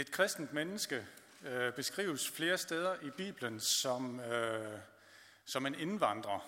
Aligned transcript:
Et 0.00 0.10
kristent 0.10 0.52
menneske 0.52 1.06
øh, 1.42 1.72
beskrives 1.72 2.30
flere 2.30 2.58
steder 2.58 2.96
i 3.02 3.10
Bibelen 3.10 3.60
som, 3.60 4.20
øh, 4.20 4.78
som 5.44 5.66
en 5.66 5.74
indvandrer. 5.74 6.40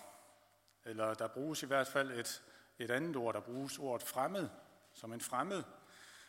Eller 0.84 1.14
der 1.14 1.28
bruges 1.28 1.62
i 1.62 1.66
hvert 1.66 1.86
fald 1.86 2.10
et, 2.10 2.42
et 2.78 2.90
andet 2.90 3.16
ord, 3.16 3.34
der 3.34 3.40
bruges 3.40 3.78
ordet 3.78 4.08
fremmed, 4.08 4.48
som 4.94 5.12
en 5.12 5.20
fremmed. 5.20 5.62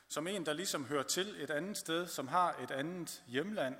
Som 0.07 0.27
en, 0.27 0.45
der 0.45 0.53
ligesom 0.53 0.85
hører 0.85 1.03
til 1.03 1.43
et 1.43 1.49
andet 1.49 1.77
sted, 1.77 2.07
som 2.07 2.27
har 2.27 2.55
et 2.63 2.71
andet 2.71 3.23
hjemland, 3.27 3.75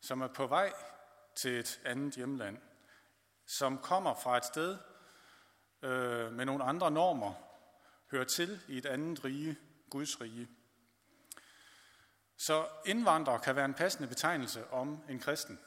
som 0.00 0.20
er 0.20 0.28
på 0.28 0.46
vej 0.46 0.72
til 1.34 1.58
et 1.58 1.80
andet 1.84 2.14
hjemland, 2.14 2.58
som 3.46 3.78
kommer 3.78 4.14
fra 4.14 4.36
et 4.36 4.44
sted 4.44 4.78
øh, 5.82 6.32
med 6.32 6.44
nogle 6.44 6.64
andre 6.64 6.90
normer, 6.90 7.34
hører 8.10 8.24
til 8.24 8.60
i 8.68 8.78
et 8.78 8.86
andet 8.86 9.24
rige, 9.24 9.56
Guds 9.90 10.20
rige. 10.20 10.48
Så 12.36 12.66
indvandrer 12.86 13.38
kan 13.38 13.56
være 13.56 13.64
en 13.64 13.74
passende 13.74 14.08
betegnelse 14.08 14.70
om 14.70 14.98
en 15.08 15.18
kristen. 15.18 15.58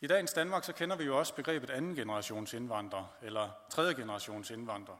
I 0.00 0.06
dagens 0.06 0.32
Danmark 0.32 0.64
så 0.64 0.72
kender 0.72 0.96
vi 0.96 1.04
jo 1.04 1.18
også 1.18 1.34
begrebet 1.34 1.70
anden 1.70 1.94
generations 1.94 2.52
indvandrer, 2.52 3.16
eller 3.22 3.50
tredje 3.70 3.94
generations 3.94 4.50
indvandrer. 4.50 4.96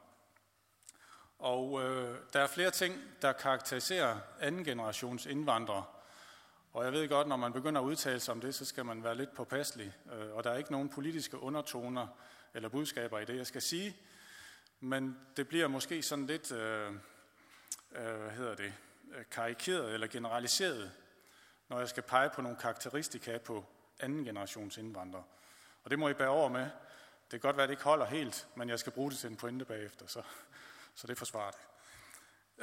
Og 1.39 1.83
øh, 1.83 2.17
der 2.33 2.39
er 2.39 2.47
flere 2.47 2.71
ting, 2.71 3.01
der 3.21 3.31
karakteriserer 3.31 4.17
anden 4.39 4.63
generations 4.63 5.25
indvandrere. 5.25 5.83
Og 6.73 6.85
jeg 6.85 6.93
ved 6.93 7.09
godt, 7.09 7.27
når 7.27 7.35
man 7.35 7.53
begynder 7.53 7.81
at 7.81 7.85
udtale 7.85 8.19
sig 8.19 8.31
om 8.31 8.41
det, 8.41 8.55
så 8.55 8.65
skal 8.65 8.85
man 8.85 9.03
være 9.03 9.15
lidt 9.15 9.33
påpasselig. 9.33 9.93
Øh, 10.13 10.35
og 10.35 10.43
der 10.43 10.51
er 10.51 10.57
ikke 10.57 10.71
nogen 10.71 10.89
politiske 10.89 11.39
undertoner 11.39 12.07
eller 12.53 12.69
budskaber 12.69 13.19
i 13.19 13.25
det, 13.25 13.37
jeg 13.37 13.47
skal 13.47 13.61
sige. 13.61 13.97
Men 14.79 15.17
det 15.37 15.47
bliver 15.47 15.67
måske 15.67 16.03
sådan 16.03 16.25
lidt, 16.25 16.51
øh, 16.51 16.91
øh, 17.95 18.15
hvad 18.21 18.31
hedder 18.31 18.55
det, 18.55 18.73
Øh, 19.15 19.25
karikeret 19.31 19.93
eller 19.93 20.07
generaliseret, 20.07 20.91
når 21.69 21.79
jeg 21.79 21.89
skal 21.89 22.03
pege 22.03 22.29
på 22.29 22.41
nogle 22.41 22.57
karakteristika 22.57 23.37
på 23.37 23.65
anden 23.99 24.25
generations 24.25 24.77
indvandrere. 24.77 25.23
Og 25.83 25.91
det 25.91 25.99
må 25.99 26.09
I 26.09 26.13
bære 26.13 26.29
over 26.29 26.49
med. 26.49 26.63
Det 27.31 27.31
kan 27.31 27.39
godt 27.39 27.57
være, 27.57 27.63
at 27.63 27.69
det 27.69 27.73
ikke 27.73 27.83
holder 27.83 28.05
helt, 28.05 28.47
men 28.55 28.69
jeg 28.69 28.79
skal 28.79 28.91
bruge 28.91 29.11
det 29.11 29.19
til 29.19 29.29
en 29.29 29.35
pointe 29.35 29.65
bagefter, 29.65 30.07
så, 30.07 30.21
så 30.95 31.07
det 31.07 31.17
forsvarer 31.17 31.51
det. 31.51 31.59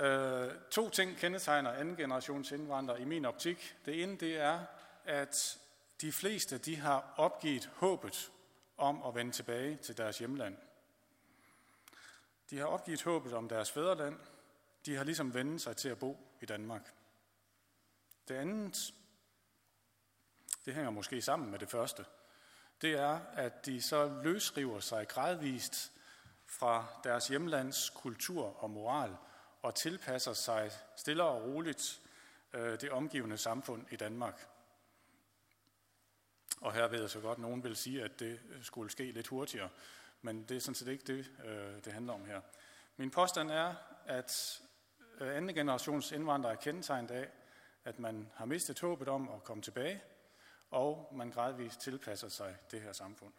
Øh, 0.04 0.50
to 0.70 0.90
ting 0.90 1.16
kendetegner 1.16 1.72
anden 1.72 1.96
generations 1.96 2.52
indvandrere 2.52 3.00
i 3.00 3.05
min 3.05 3.24
optik. 3.24 3.77
Det 3.84 4.02
ene 4.02 4.16
det 4.16 4.40
er, 4.40 4.60
at 5.05 5.58
de 6.00 6.12
fleste 6.12 6.58
de 6.58 6.77
har 6.77 7.14
opgivet 7.16 7.70
håbet 7.74 8.32
om 8.77 9.02
at 9.02 9.14
vende 9.14 9.32
tilbage 9.32 9.77
til 9.77 9.96
deres 9.96 10.18
hjemland. 10.18 10.56
De 12.50 12.58
har 12.58 12.66
opgivet 12.66 13.02
håbet 13.02 13.32
om 13.32 13.48
deres 13.48 13.70
fædreland, 13.70 14.18
de 14.86 14.96
har 14.96 15.05
ligesom 15.05 15.34
vendt 15.34 15.62
sig 15.62 15.77
til 15.77 15.88
at 15.88 15.98
bo 15.98 16.31
i 16.42 16.46
Danmark. 16.46 16.92
Det 18.28 18.34
andet, 18.34 18.94
det 20.64 20.74
hænger 20.74 20.90
måske 20.90 21.22
sammen 21.22 21.50
med 21.50 21.58
det 21.58 21.70
første, 21.70 22.04
det 22.82 22.92
er, 22.92 23.20
at 23.32 23.66
de 23.66 23.82
så 23.82 24.20
løsriver 24.24 24.80
sig 24.80 25.08
gradvist 25.08 25.92
fra 26.46 26.86
deres 27.04 27.28
hjemlands 27.28 27.90
kultur 27.90 28.62
og 28.62 28.70
moral 28.70 29.16
og 29.62 29.74
tilpasser 29.74 30.32
sig 30.32 30.70
stille 30.96 31.24
og 31.24 31.42
roligt 31.42 32.00
øh, 32.52 32.80
det 32.80 32.90
omgivende 32.90 33.38
samfund 33.38 33.86
i 33.90 33.96
Danmark. 33.96 34.48
Og 36.60 36.72
her 36.72 36.88
ved 36.88 37.00
jeg 37.00 37.10
så 37.10 37.20
godt, 37.20 37.36
at 37.36 37.42
nogen 37.42 37.64
vil 37.64 37.77
sige, 37.77 38.04
at 38.04 38.20
det 38.20 38.40
øh, 38.50 38.64
skulle 38.64 38.90
ske 38.90 39.12
lidt 39.12 39.27
hurtigere, 39.27 39.68
men 40.22 40.44
det 40.44 40.56
er 40.56 40.60
sådan 40.60 40.74
set 40.74 40.88
ikke 40.88 41.04
det, 41.16 41.30
øh, 41.44 41.84
det 41.84 41.92
handler 41.92 42.12
om 42.12 42.24
her. 42.24 42.40
Min 42.96 43.10
påstand 43.10 43.50
er, 43.50 43.74
at 44.06 44.62
Øh, 45.20 45.36
anden 45.36 45.55
generations 45.55 46.12
indvandrere 46.12 46.52
er 46.52 46.56
kendetegnet 46.56 47.10
af, 47.10 47.28
at 47.84 47.98
man 47.98 48.30
har 48.34 48.44
mistet 48.44 48.80
håbet 48.80 49.08
om 49.08 49.28
at 49.28 49.44
komme 49.44 49.62
tilbage, 49.62 50.02
og 50.70 51.12
man 51.12 51.30
gradvist 51.30 51.80
tilpasser 51.80 52.28
sig 52.28 52.56
det 52.70 52.80
her 52.80 52.92
samfund. 52.92 53.33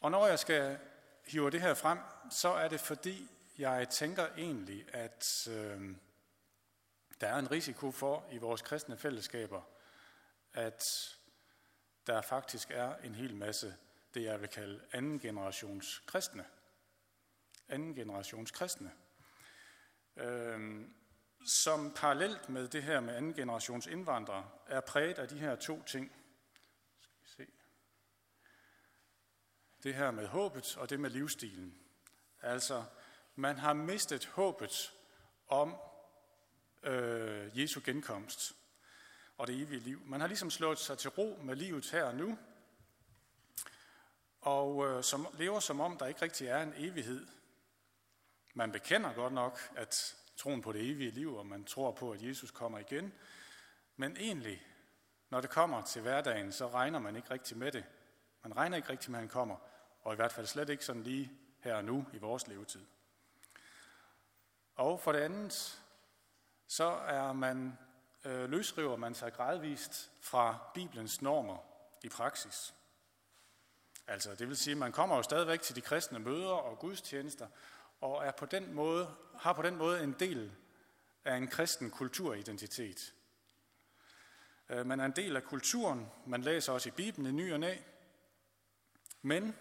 Og 0.00 0.10
når 0.10 0.26
jeg 0.26 0.38
skal 0.38 0.78
hive 1.26 1.50
det 1.50 1.60
her 1.60 1.74
frem, 1.74 1.98
så 2.30 2.48
er 2.48 2.68
det 2.68 2.80
fordi, 2.80 3.28
jeg 3.58 3.88
tænker 3.88 4.26
egentlig, 4.36 4.94
at 4.94 5.48
øh, 5.50 5.96
der 7.20 7.28
er 7.28 7.38
en 7.38 7.50
risiko 7.50 7.90
for 7.90 8.24
i 8.30 8.38
vores 8.38 8.62
kristne 8.62 8.96
fællesskaber, 8.96 9.62
at 10.54 10.84
der 12.06 12.20
faktisk 12.20 12.70
er 12.70 12.96
en 12.96 13.14
hel 13.14 13.36
masse, 13.36 13.76
det 14.14 14.22
jeg 14.22 14.40
vil 14.40 14.48
kalde 14.48 14.80
anden 14.92 15.18
generations 15.18 16.02
kristne. 16.06 16.44
Anden 17.68 17.94
generations 17.94 18.50
kristne 18.50 18.92
øh, 20.16 20.86
som 21.46 21.92
parallelt 21.94 22.48
med 22.48 22.68
det 22.68 22.82
her 22.82 23.00
med 23.00 23.16
anden 23.16 23.34
generations 23.34 23.86
indvandrere, 23.86 24.50
er 24.66 24.80
præget 24.80 25.18
af 25.18 25.28
de 25.28 25.38
her 25.38 25.56
to 25.56 25.82
ting. 25.82 26.12
Skal 27.00 27.14
vi 27.22 27.28
se. 27.28 27.46
Det 29.82 29.94
her 29.94 30.10
med 30.10 30.26
håbet 30.26 30.76
og 30.76 30.90
det 30.90 31.00
med 31.00 31.10
livsstilen. 31.10 31.78
Altså, 32.42 32.84
man 33.36 33.58
har 33.58 33.72
mistet 33.72 34.26
håbet 34.26 34.92
om 35.48 35.76
øh, 36.82 37.60
Jesu 37.60 37.80
genkomst 37.84 38.56
og 39.38 39.46
det 39.46 39.62
evige 39.62 39.80
liv. 39.80 40.00
Man 40.06 40.20
har 40.20 40.26
ligesom 40.26 40.50
slået 40.50 40.78
sig 40.78 40.98
til 40.98 41.10
ro 41.10 41.38
med 41.42 41.56
livet 41.56 41.90
her 41.90 42.04
og 42.04 42.14
nu, 42.14 42.38
og 44.40 44.86
øh, 44.86 45.04
som, 45.04 45.26
lever 45.38 45.60
som 45.60 45.80
om, 45.80 45.96
der 45.98 46.06
ikke 46.06 46.22
rigtig 46.22 46.46
er 46.46 46.62
en 46.62 46.74
evighed 46.76 47.26
man 48.54 48.72
bekender 48.72 49.12
godt 49.12 49.32
nok, 49.32 49.58
at 49.76 50.16
troen 50.36 50.62
på 50.62 50.72
det 50.72 50.90
evige 50.90 51.10
liv, 51.10 51.36
og 51.36 51.46
man 51.46 51.64
tror 51.64 51.92
på, 51.92 52.12
at 52.12 52.22
Jesus 52.22 52.50
kommer 52.50 52.78
igen. 52.78 53.12
Men 53.96 54.16
egentlig, 54.16 54.66
når 55.30 55.40
det 55.40 55.50
kommer 55.50 55.82
til 55.82 56.02
hverdagen, 56.02 56.52
så 56.52 56.68
regner 56.68 56.98
man 56.98 57.16
ikke 57.16 57.30
rigtig 57.30 57.56
med 57.56 57.72
det. 57.72 57.84
Man 58.42 58.56
regner 58.56 58.76
ikke 58.76 58.88
rigtig 58.88 59.10
med, 59.10 59.18
at 59.18 59.22
han 59.22 59.28
kommer, 59.28 59.56
og 60.02 60.12
i 60.12 60.16
hvert 60.16 60.32
fald 60.32 60.46
slet 60.46 60.68
ikke 60.68 60.84
sådan 60.84 61.02
lige 61.02 61.32
her 61.60 61.74
og 61.74 61.84
nu 61.84 62.06
i 62.12 62.18
vores 62.18 62.46
levetid. 62.46 62.84
Og 64.74 65.00
for 65.00 65.12
det 65.12 65.20
andet, 65.20 65.82
så 66.66 66.84
er 66.84 67.32
man, 67.32 67.78
øh, 68.24 68.50
løsriver 68.50 68.96
man 68.96 69.14
sig 69.14 69.32
gradvist 69.32 70.10
fra 70.20 70.70
Bibelens 70.74 71.22
normer 71.22 71.58
i 72.02 72.08
praksis. 72.08 72.74
Altså, 74.06 74.34
det 74.34 74.48
vil 74.48 74.56
sige, 74.56 74.72
at 74.72 74.78
man 74.78 74.92
kommer 74.92 75.16
jo 75.16 75.22
stadigvæk 75.22 75.60
til 75.60 75.76
de 75.76 75.80
kristne 75.80 76.18
møder 76.18 76.52
og 76.52 76.78
gudstjenester, 76.78 77.46
og 78.02 78.26
er 78.26 78.30
på 78.30 78.46
den 78.46 78.74
måde, 78.74 79.14
har 79.38 79.52
på 79.52 79.62
den 79.62 79.76
måde 79.76 80.04
en 80.04 80.12
del 80.12 80.52
af 81.24 81.36
en 81.36 81.48
kristen 81.48 81.90
kulturidentitet. 81.90 83.14
Øh, 84.68 84.86
man 84.86 85.00
er 85.00 85.04
en 85.04 85.16
del 85.16 85.36
af 85.36 85.44
kulturen, 85.44 86.10
man 86.26 86.42
læser 86.42 86.72
også 86.72 86.88
i 86.88 86.92
Bibelen 86.92 87.26
i 87.26 87.42
ny 87.42 87.52
og 87.52 87.60
næ, 87.60 87.76
men 89.22 89.56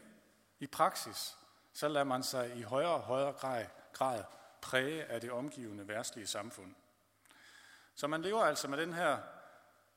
i 0.59 0.67
praksis, 0.67 1.37
så 1.73 1.87
lader 1.87 2.05
man 2.05 2.23
sig 2.23 2.57
i 2.57 2.61
højere 2.61 2.93
og 2.93 3.01
højere 3.01 3.33
grad, 3.33 3.65
grad 3.93 4.23
præge 4.61 5.03
af 5.03 5.21
det 5.21 5.31
omgivende 5.31 5.87
værtslige 5.87 6.27
samfund. 6.27 6.75
Så 7.95 8.07
man 8.07 8.21
lever 8.21 8.43
altså 8.43 8.67
med 8.67 8.77
den 8.77 8.93
her 8.93 9.17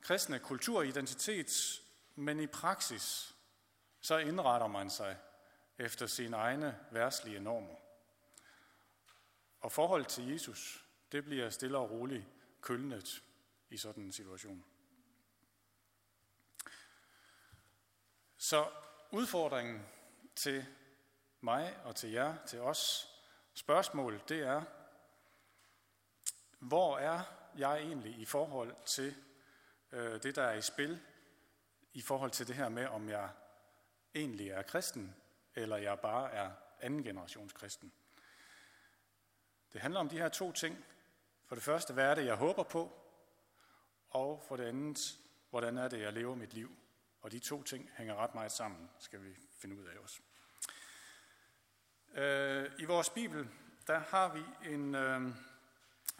kristne 0.00 0.38
kulturidentitet, 0.38 1.80
men 2.14 2.40
i 2.40 2.46
praksis, 2.46 3.34
så 4.00 4.18
indretter 4.18 4.66
man 4.66 4.90
sig 4.90 5.16
efter 5.78 6.06
sine 6.06 6.36
egne 6.36 6.78
værtslige 6.90 7.40
normer. 7.40 7.83
Og 9.64 9.72
forholdet 9.72 10.08
til 10.08 10.28
Jesus, 10.28 10.86
det 11.12 11.24
bliver 11.24 11.50
stille 11.50 11.78
og 11.78 11.90
roligt 11.90 12.24
kølnet 12.60 13.22
i 13.70 13.76
sådan 13.76 14.02
en 14.02 14.12
situation. 14.12 14.64
Så 18.36 18.70
udfordringen 19.10 19.86
til 20.36 20.66
mig 21.40 21.76
og 21.84 21.96
til 21.96 22.10
jer, 22.10 22.44
til 22.46 22.60
os, 22.60 23.08
spørgsmålet 23.54 24.28
det 24.28 24.40
er, 24.40 24.62
hvor 26.58 26.98
er 26.98 27.20
jeg 27.56 27.78
egentlig 27.78 28.18
i 28.18 28.24
forhold 28.24 28.74
til 28.84 29.16
øh, 29.92 30.22
det, 30.22 30.36
der 30.36 30.42
er 30.42 30.54
i 30.54 30.62
spil, 30.62 31.00
i 31.92 32.00
forhold 32.00 32.30
til 32.30 32.46
det 32.46 32.54
her 32.54 32.68
med, 32.68 32.86
om 32.86 33.08
jeg 33.08 33.30
egentlig 34.14 34.50
er 34.50 34.62
kristen, 34.62 35.16
eller 35.54 35.76
jeg 35.76 36.00
bare 36.00 36.32
er 36.32 36.50
anden 36.80 37.04
generations 37.04 37.52
kristen. 37.52 37.92
Det 39.74 39.82
handler 39.82 40.00
om 40.00 40.08
de 40.08 40.18
her 40.18 40.28
to 40.28 40.52
ting. 40.52 40.84
For 41.46 41.54
det 41.54 41.64
første, 41.64 41.92
hvad 41.92 42.04
er 42.04 42.14
det, 42.14 42.26
jeg 42.26 42.34
håber 42.34 42.62
på? 42.62 42.92
Og 44.10 44.44
for 44.48 44.56
det 44.56 44.64
andet, 44.64 45.18
hvordan 45.50 45.78
er 45.78 45.88
det, 45.88 46.00
jeg 46.00 46.12
lever 46.12 46.34
mit 46.34 46.54
liv? 46.54 46.76
Og 47.22 47.32
de 47.32 47.38
to 47.38 47.62
ting 47.62 47.90
hænger 47.96 48.14
ret 48.14 48.34
meget 48.34 48.52
sammen, 48.52 48.90
skal 48.98 49.24
vi 49.24 49.36
finde 49.58 49.76
ud 49.76 49.84
af 49.84 49.98
også. 50.02 50.20
Øh, 52.14 52.70
I 52.78 52.84
vores 52.84 53.10
Bibel, 53.10 53.48
der 53.86 53.98
har 53.98 54.34
vi 54.34 54.70
en 54.70 54.94
øh, 54.94 55.22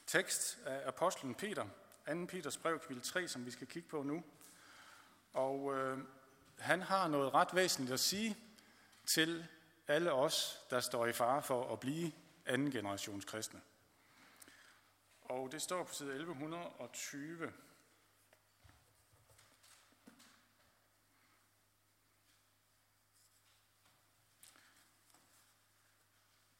tekst 0.07 0.59
af 0.67 0.89
apostlen 0.89 1.35
Peter, 1.35 1.67
2. 2.09 2.27
Peters 2.29 2.57
brev, 2.57 2.79
kapitel 2.79 3.03
3, 3.03 3.29
som 3.29 3.47
vi 3.47 3.51
skal 3.51 3.67
kigge 3.67 3.89
på 3.89 4.03
nu. 4.03 4.25
Og 5.33 5.75
øh, 5.75 5.99
han 6.59 6.83
har 6.83 7.09
noget 7.09 7.35
ret 7.35 7.55
væsentligt 7.55 7.93
at 7.93 8.01
sige 8.01 8.37
til 9.07 9.47
alle 9.89 10.13
os, 10.13 10.61
der 10.71 10.81
står 10.81 11.07
i 11.07 11.13
fare 11.13 11.43
for 11.43 11.73
at 11.73 11.81
blive 11.81 12.13
anden 12.47 12.71
generations 12.71 13.25
kristne. 13.25 13.63
Og 15.21 15.53
det 15.53 15.63
står 15.63 15.85
på 15.85 15.95
side 15.95 16.15
1120. 16.15 17.53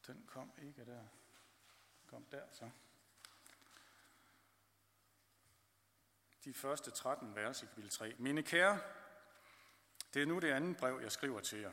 Den 0.07 0.25
kom 0.27 0.51
ikke 0.57 0.85
der. 0.85 1.03
Kom 2.07 2.25
der 2.25 2.43
så. 2.51 2.69
De 6.45 6.53
første 6.53 6.91
13 6.91 7.35
vers 7.35 7.63
i 7.63 7.65
kapitel 7.65 7.89
3. 7.89 8.15
Mine 8.19 8.43
kære, 8.43 8.79
det 10.13 10.21
er 10.21 10.25
nu 10.25 10.39
det 10.39 10.51
andet 10.51 10.77
brev, 10.77 10.99
jeg 11.01 11.11
skriver 11.11 11.39
til 11.39 11.59
jer. 11.59 11.71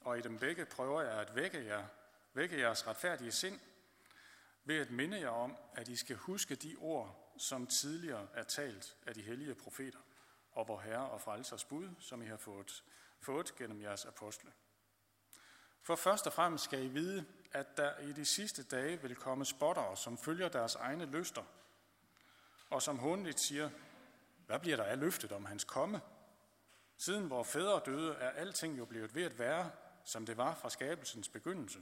Og 0.00 0.18
i 0.18 0.22
dem 0.22 0.38
begge 0.38 0.66
prøver 0.66 1.02
jeg 1.02 1.20
at 1.20 1.34
vække, 1.34 1.64
jer, 1.64 1.86
vække 2.38 2.60
jeres 2.60 2.86
retfærdige 2.86 3.32
sind, 3.32 3.60
ved 4.64 4.80
at 4.80 4.90
minde 4.90 5.20
jer 5.20 5.28
om, 5.28 5.56
at 5.74 5.88
I 5.88 5.96
skal 5.96 6.16
huske 6.16 6.54
de 6.54 6.76
ord, 6.78 7.34
som 7.38 7.66
tidligere 7.66 8.26
er 8.34 8.42
talt 8.42 8.96
af 9.06 9.14
de 9.14 9.22
hellige 9.22 9.54
profeter, 9.54 9.98
og 10.52 10.68
vor 10.68 10.80
Herre 10.80 11.10
og 11.10 11.20
Frelsers 11.20 11.64
bud, 11.64 11.88
som 11.98 12.22
I 12.22 12.26
har 12.26 12.36
fået, 12.36 12.84
fået 13.20 13.56
gennem 13.56 13.82
jeres 13.82 14.04
apostle. 14.04 14.52
For 15.82 15.96
først 15.96 16.26
og 16.26 16.32
fremmest 16.32 16.64
skal 16.64 16.84
I 16.84 16.88
vide, 16.88 17.24
at 17.52 17.76
der 17.76 17.98
i 17.98 18.12
de 18.12 18.24
sidste 18.24 18.62
dage 18.62 19.02
vil 19.02 19.16
komme 19.16 19.44
spottere, 19.44 19.96
som 19.96 20.18
følger 20.18 20.48
deres 20.48 20.74
egne 20.74 21.04
lyster, 21.04 21.44
og 22.70 22.82
som 22.82 22.98
håndligt 22.98 23.40
siger, 23.40 23.70
hvad 24.46 24.58
bliver 24.58 24.76
der 24.76 24.84
af 24.84 24.98
løftet 24.98 25.32
om 25.32 25.44
hans 25.44 25.64
komme? 25.64 26.00
Siden 26.96 27.30
vores 27.30 27.48
fædre 27.48 27.80
døde, 27.86 28.14
er 28.14 28.30
alting 28.30 28.78
jo 28.78 28.84
blevet 28.84 29.14
ved 29.14 29.22
at 29.22 29.38
være, 29.38 29.70
som 30.04 30.26
det 30.26 30.36
var 30.36 30.54
fra 30.54 30.70
skabelsens 30.70 31.28
begyndelse. 31.28 31.78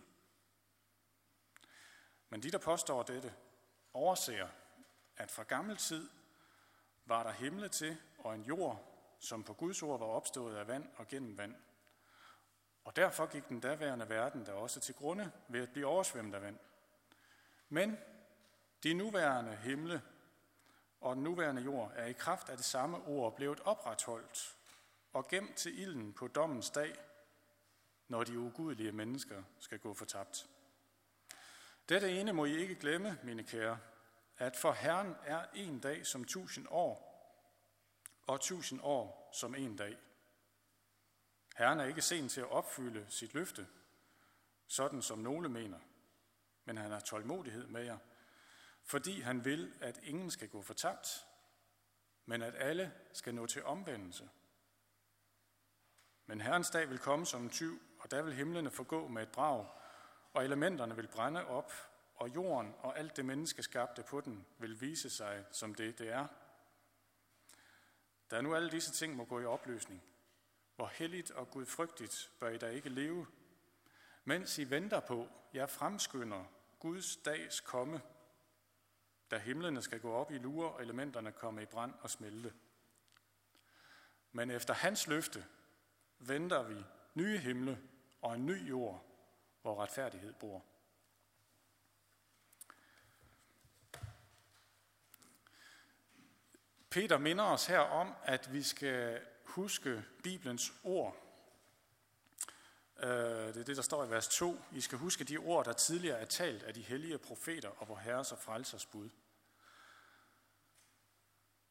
Men 2.31 2.43
de, 2.43 2.50
der 2.50 2.58
påstår 2.58 3.02
dette, 3.02 3.34
overser, 3.93 4.49
at 5.17 5.31
fra 5.31 5.43
gammel 5.43 5.76
tid 5.76 6.08
var 7.05 7.23
der 7.23 7.31
himle 7.31 7.69
til 7.69 7.96
og 8.19 8.34
en 8.34 8.43
jord, 8.43 8.84
som 9.19 9.44
på 9.44 9.52
Guds 9.52 9.82
ord 9.82 9.99
var 9.99 10.06
opstået 10.06 10.56
af 10.56 10.69
vand 10.69 10.88
og 10.96 11.08
gennem 11.08 11.38
vand. 11.38 11.55
Og 12.84 12.96
derfor 12.96 13.26
gik 13.26 13.49
den 13.49 13.61
daværende 13.61 14.08
verden 14.08 14.46
der 14.46 14.52
også 14.52 14.81
til 14.81 14.94
grunde 14.94 15.32
ved 15.49 15.62
at 15.62 15.73
blive 15.73 15.87
oversvømmet 15.87 16.34
af 16.34 16.43
vand. 16.43 16.58
Men 17.69 17.99
de 18.82 18.94
nuværende 18.94 19.56
himle 19.56 20.02
og 21.00 21.17
den 21.17 21.25
nuværende 21.25 21.62
jord 21.62 21.93
er 21.94 22.06
i 22.06 22.12
kraft 22.12 22.49
af 22.49 22.56
det 22.56 22.67
samme 22.67 23.05
ord 23.06 23.37
blevet 23.37 23.61
opretholdt 23.61 24.56
og 25.12 25.29
gemt 25.29 25.56
til 25.56 25.79
ilden 25.79 26.12
på 26.12 26.29
dommens 26.29 26.70
dag, 26.70 26.94
når 28.08 28.25
de 28.25 28.38
ugudelige 28.38 28.93
mennesker 28.93 29.43
skal 29.58 29.79
gå 29.79 29.94
fortabt. 29.94 30.49
Dette 31.88 32.21
ene 32.21 32.33
må 32.33 32.44
I 32.44 32.56
ikke 32.56 32.75
glemme, 32.75 33.19
mine 33.23 33.44
kære, 33.44 33.79
at 34.38 34.56
for 34.56 34.73
Herren 34.73 35.15
er 35.25 35.44
en 35.55 35.81
dag 35.81 36.06
som 36.06 36.25
tusind 36.25 36.67
år, 36.71 37.06
og 38.27 38.41
tusind 38.41 38.81
år 38.83 39.31
som 39.33 39.55
en 39.55 39.77
dag. 39.77 39.97
Herren 41.56 41.81
er 41.81 41.85
ikke 41.85 42.03
sen 42.03 42.29
til 42.29 42.41
at 42.41 42.50
opfylde 42.50 43.06
sit 43.09 43.35
løfte, 43.35 43.67
sådan 44.67 45.03
som 45.03 45.19
nogle 45.19 45.49
mener, 45.49 45.79
men 46.65 46.77
han 46.77 46.91
har 46.91 47.00
tålmodighed 47.00 47.67
med 47.67 47.85
jer, 47.85 47.99
fordi 48.82 49.21
han 49.21 49.44
vil, 49.44 49.75
at 49.81 50.00
ingen 50.03 50.31
skal 50.31 50.49
gå 50.49 50.62
fortabt, 50.62 51.27
men 52.25 52.43
at 52.43 52.55
alle 52.55 52.93
skal 53.12 53.35
nå 53.35 53.47
til 53.47 53.65
omvendelse. 53.65 54.31
Men 56.27 56.41
Herrens 56.41 56.71
dag 56.71 56.91
vil 56.91 56.99
komme 56.99 57.27
som 57.27 57.43
en 57.43 57.50
tyv, 57.50 57.81
og 57.99 58.11
der 58.11 58.23
vil 58.23 58.35
himlene 58.35 58.71
forgå 58.71 59.09
med 59.09 59.23
et 59.23 59.32
brag, 59.32 59.67
og 60.37 60.44
elementerne 60.44 60.97
vil 60.97 61.09
brænde 61.09 61.47
op, 61.47 61.73
og 62.17 62.35
jorden 62.35 62.75
og 62.79 62.99
alt 62.99 63.17
det 63.17 63.25
menneskeskabte 63.25 64.03
på 64.03 64.21
den 64.21 64.47
vil 64.59 64.81
vise 64.81 65.11
sig 65.11 65.44
som 65.50 65.75
det, 65.75 65.99
det 65.99 66.09
er. 66.09 66.27
Da 68.31 68.41
nu 68.41 68.55
alle 68.55 68.71
disse 68.71 68.93
ting 68.93 69.17
må 69.17 69.25
gå 69.25 69.41
i 69.41 69.44
opløsning, 69.44 70.03
hvor 70.77 70.87
helligt 70.87 71.31
og 71.31 71.50
gudfrygtigt 71.50 72.31
bør 72.41 72.49
I 72.49 72.59
da 72.59 72.69
ikke 72.69 72.88
leve, 72.88 73.27
mens 74.25 74.59
I 74.59 74.71
venter 74.71 75.00
på, 75.00 75.29
jeg 75.55 75.71
fremskynder 75.71 76.44
Guds 76.81 77.17
dags 77.17 77.61
komme, 77.61 78.03
da 79.31 79.39
himlene 79.39 79.82
skal 79.82 80.00
gå 80.00 80.12
op 80.12 80.31
i 80.31 80.39
lurer 80.39 80.69
og 80.69 80.82
elementerne 80.82 81.32
komme 81.32 81.62
i 81.62 81.67
brand 81.67 81.94
og 82.00 82.11
smelte. 82.11 82.53
Men 84.32 84.50
efter 84.50 84.75
hans 84.75 85.06
løfte 85.06 85.47
venter 86.19 86.62
vi 86.62 86.85
nye 87.15 87.39
himle 87.39 87.79
og 88.23 88.35
en 88.35 88.47
ny 88.47 88.69
jord, 88.69 89.06
hvor 89.67 89.83
retfærdighed 89.83 90.33
bor. 90.33 90.65
Peter 96.91 97.19
minder 97.19 97.45
os 97.45 97.67
her 97.67 97.79
om, 97.79 98.15
at 98.23 98.53
vi 98.53 98.63
skal 98.63 99.21
huske 99.45 100.05
Bibelens 100.23 100.73
ord. 100.85 101.17
Øh, 102.99 103.09
det 103.09 103.57
er 103.57 103.65
det, 103.65 103.77
der 103.77 103.83
står 103.83 104.05
i 104.05 104.11
vers 104.11 104.29
2. 104.29 104.61
I 104.73 104.81
skal 104.81 104.99
huske 104.99 105.25
de 105.25 105.37
ord, 105.37 105.65
der 105.65 105.73
tidligere 105.73 106.21
er 106.21 106.25
talt 106.25 106.63
af 106.63 106.75
de 106.75 106.83
hellige 106.83 107.19
profeter 107.19 107.69
og 107.69 107.89
vor 107.89 107.97
Herres 107.97 108.33
og 108.33 108.39
Frelsers 108.39 108.87
bud. 108.87 109.11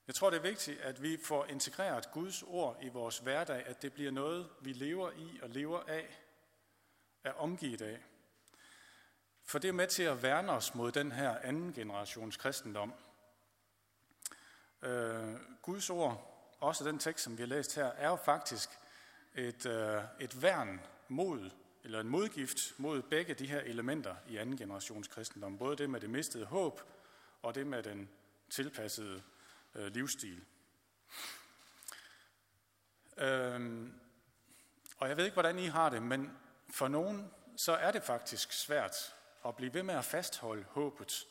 Jeg 0.08 0.16
tror, 0.16 0.30
det 0.30 0.38
er 0.38 0.42
vigtigt, 0.42 0.82
at 0.82 1.02
vi 1.02 1.18
får 1.18 1.46
integreret 1.46 2.12
Guds 2.12 2.44
ord 2.44 2.78
i 2.82 2.90
vores 2.90 3.20
hverdag, 3.20 3.66
at 3.66 3.82
det 3.82 3.94
bliver 3.94 4.12
noget, 4.12 4.50
vi 4.62 4.74
lever 4.74 5.12
i 5.12 5.40
og 5.42 5.50
lever 5.50 5.84
af, 5.84 6.25
er 7.26 7.34
omgivet 7.34 7.82
af. 7.82 8.00
For 9.44 9.60
det 9.60 9.68
er 9.68 9.72
med 9.72 9.88
til 9.88 10.04
at 10.04 10.24
værne 10.24 10.52
os 10.52 10.76
mod 10.76 10.92
den 10.92 11.12
her 11.12 11.38
anden 11.38 11.74
generations 11.74 12.38
kristendom. 12.38 12.94
Øh, 14.82 15.34
Guds 15.62 15.90
ord, 15.90 16.32
også 16.60 16.84
den 16.84 17.00
tekst, 17.00 17.24
som 17.24 17.38
vi 17.38 17.42
har 17.42 17.48
læst 17.48 17.76
her, 17.76 17.86
er 17.86 18.10
jo 18.10 18.16
faktisk 18.16 18.70
et, 19.36 19.66
øh, 19.66 20.04
et 20.20 20.42
værn 20.42 20.82
mod, 21.08 21.52
eller 21.84 22.00
en 22.00 22.10
modgift 22.10 22.74
mod 22.78 23.02
begge 23.02 23.34
de 23.34 23.48
her 23.48 23.60
elementer 23.60 24.16
i 24.28 24.38
anden 24.38 24.58
generations 24.58 25.08
kristendom. 25.08 25.58
Både 25.58 25.78
det 25.78 25.90
med 25.90 26.00
det 26.02 26.10
mistede 26.10 26.46
håb, 26.46 26.82
og 27.42 27.56
det 27.56 27.68
med 27.68 27.84
den 27.84 28.10
tilpassede 28.50 29.24
øh, 29.76 29.94
livsstil. 29.94 30.46
Øh, 33.18 33.90
og 34.98 35.10
jeg 35.10 35.18
ved 35.18 35.26
ikke, 35.26 35.36
hvordan 35.36 35.60
I 35.60 35.66
har 35.66 35.90
det, 35.90 36.04
men 36.04 36.38
for 36.70 36.88
nogen, 36.88 37.32
så 37.58 37.72
er 37.72 37.92
det 37.92 38.04
faktisk 38.04 38.52
svært 38.52 39.16
at 39.46 39.56
blive 39.56 39.74
ved 39.74 39.84
med 39.84 39.96
at 39.96 40.06
fastholde 40.06 40.66
håbet. 40.70 41.26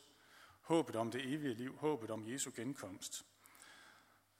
Håbet 0.61 0.95
om 0.95 1.11
det 1.11 1.33
evige 1.33 1.53
liv, 1.53 1.77
håbet 1.77 2.11
om 2.11 2.31
Jesu 2.31 2.51
genkomst. 2.55 3.25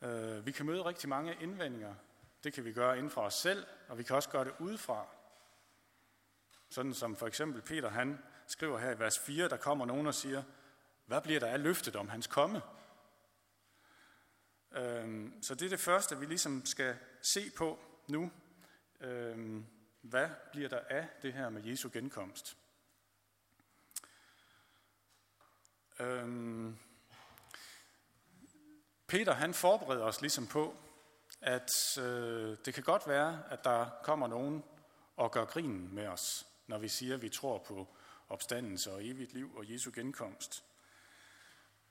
Øh, 0.01 0.45
vi 0.45 0.51
kan 0.51 0.65
møde 0.65 0.85
rigtig 0.85 1.09
mange 1.09 1.37
indvendinger. 1.41 1.95
Det 2.43 2.53
kan 2.53 2.65
vi 2.65 2.73
gøre 2.73 2.97
inden 2.97 3.11
for 3.11 3.21
os 3.21 3.33
selv, 3.33 3.65
og 3.87 3.97
vi 3.97 4.03
kan 4.03 4.15
også 4.15 4.29
gøre 4.29 4.45
det 4.45 4.53
udefra. 4.59 5.07
Sådan 6.69 6.93
som 6.93 7.15
for 7.15 7.27
eksempel 7.27 7.61
Peter, 7.61 7.89
han 7.89 8.19
skriver 8.47 8.77
her 8.77 8.91
i 8.91 8.99
vers 8.99 9.19
4, 9.19 9.49
der 9.49 9.57
kommer 9.57 9.85
nogen 9.85 10.07
og 10.07 10.13
siger, 10.13 10.43
hvad 11.05 11.21
bliver 11.21 11.39
der 11.39 11.47
af 11.47 11.63
løftet 11.63 11.95
om 11.95 12.09
hans 12.09 12.27
komme? 12.27 12.61
Øh, 14.71 15.31
så 15.41 15.55
det 15.55 15.65
er 15.65 15.69
det 15.69 15.79
første, 15.79 16.19
vi 16.19 16.25
ligesom 16.25 16.65
skal 16.65 16.97
se 17.21 17.51
på 17.57 17.79
nu. 18.07 18.31
Øh, 19.01 19.61
hvad 20.09 20.29
bliver 20.51 20.69
der 20.69 20.79
af 20.89 21.07
det 21.21 21.33
her 21.33 21.49
med 21.49 21.63
Jesu 21.63 21.89
genkomst? 21.93 22.57
Øhm, 25.99 26.77
Peter 29.07 29.33
han 29.33 29.53
forbereder 29.53 30.03
os 30.03 30.21
ligesom 30.21 30.47
på, 30.47 30.77
at 31.41 31.97
øh, 31.97 32.57
det 32.65 32.73
kan 32.73 32.83
godt 32.83 33.07
være, 33.07 33.43
at 33.49 33.63
der 33.63 33.89
kommer 34.03 34.27
nogen 34.27 34.63
og 35.15 35.31
gør 35.31 35.45
grin 35.45 35.95
med 35.95 36.07
os, 36.07 36.47
når 36.67 36.77
vi 36.77 36.87
siger, 36.87 37.15
at 37.15 37.21
vi 37.21 37.29
tror 37.29 37.57
på 37.57 37.87
opstandelse 38.29 38.91
og 38.91 39.05
evigt 39.05 39.33
liv 39.33 39.55
og 39.55 39.71
Jesu 39.71 39.91
genkomst. 39.95 40.63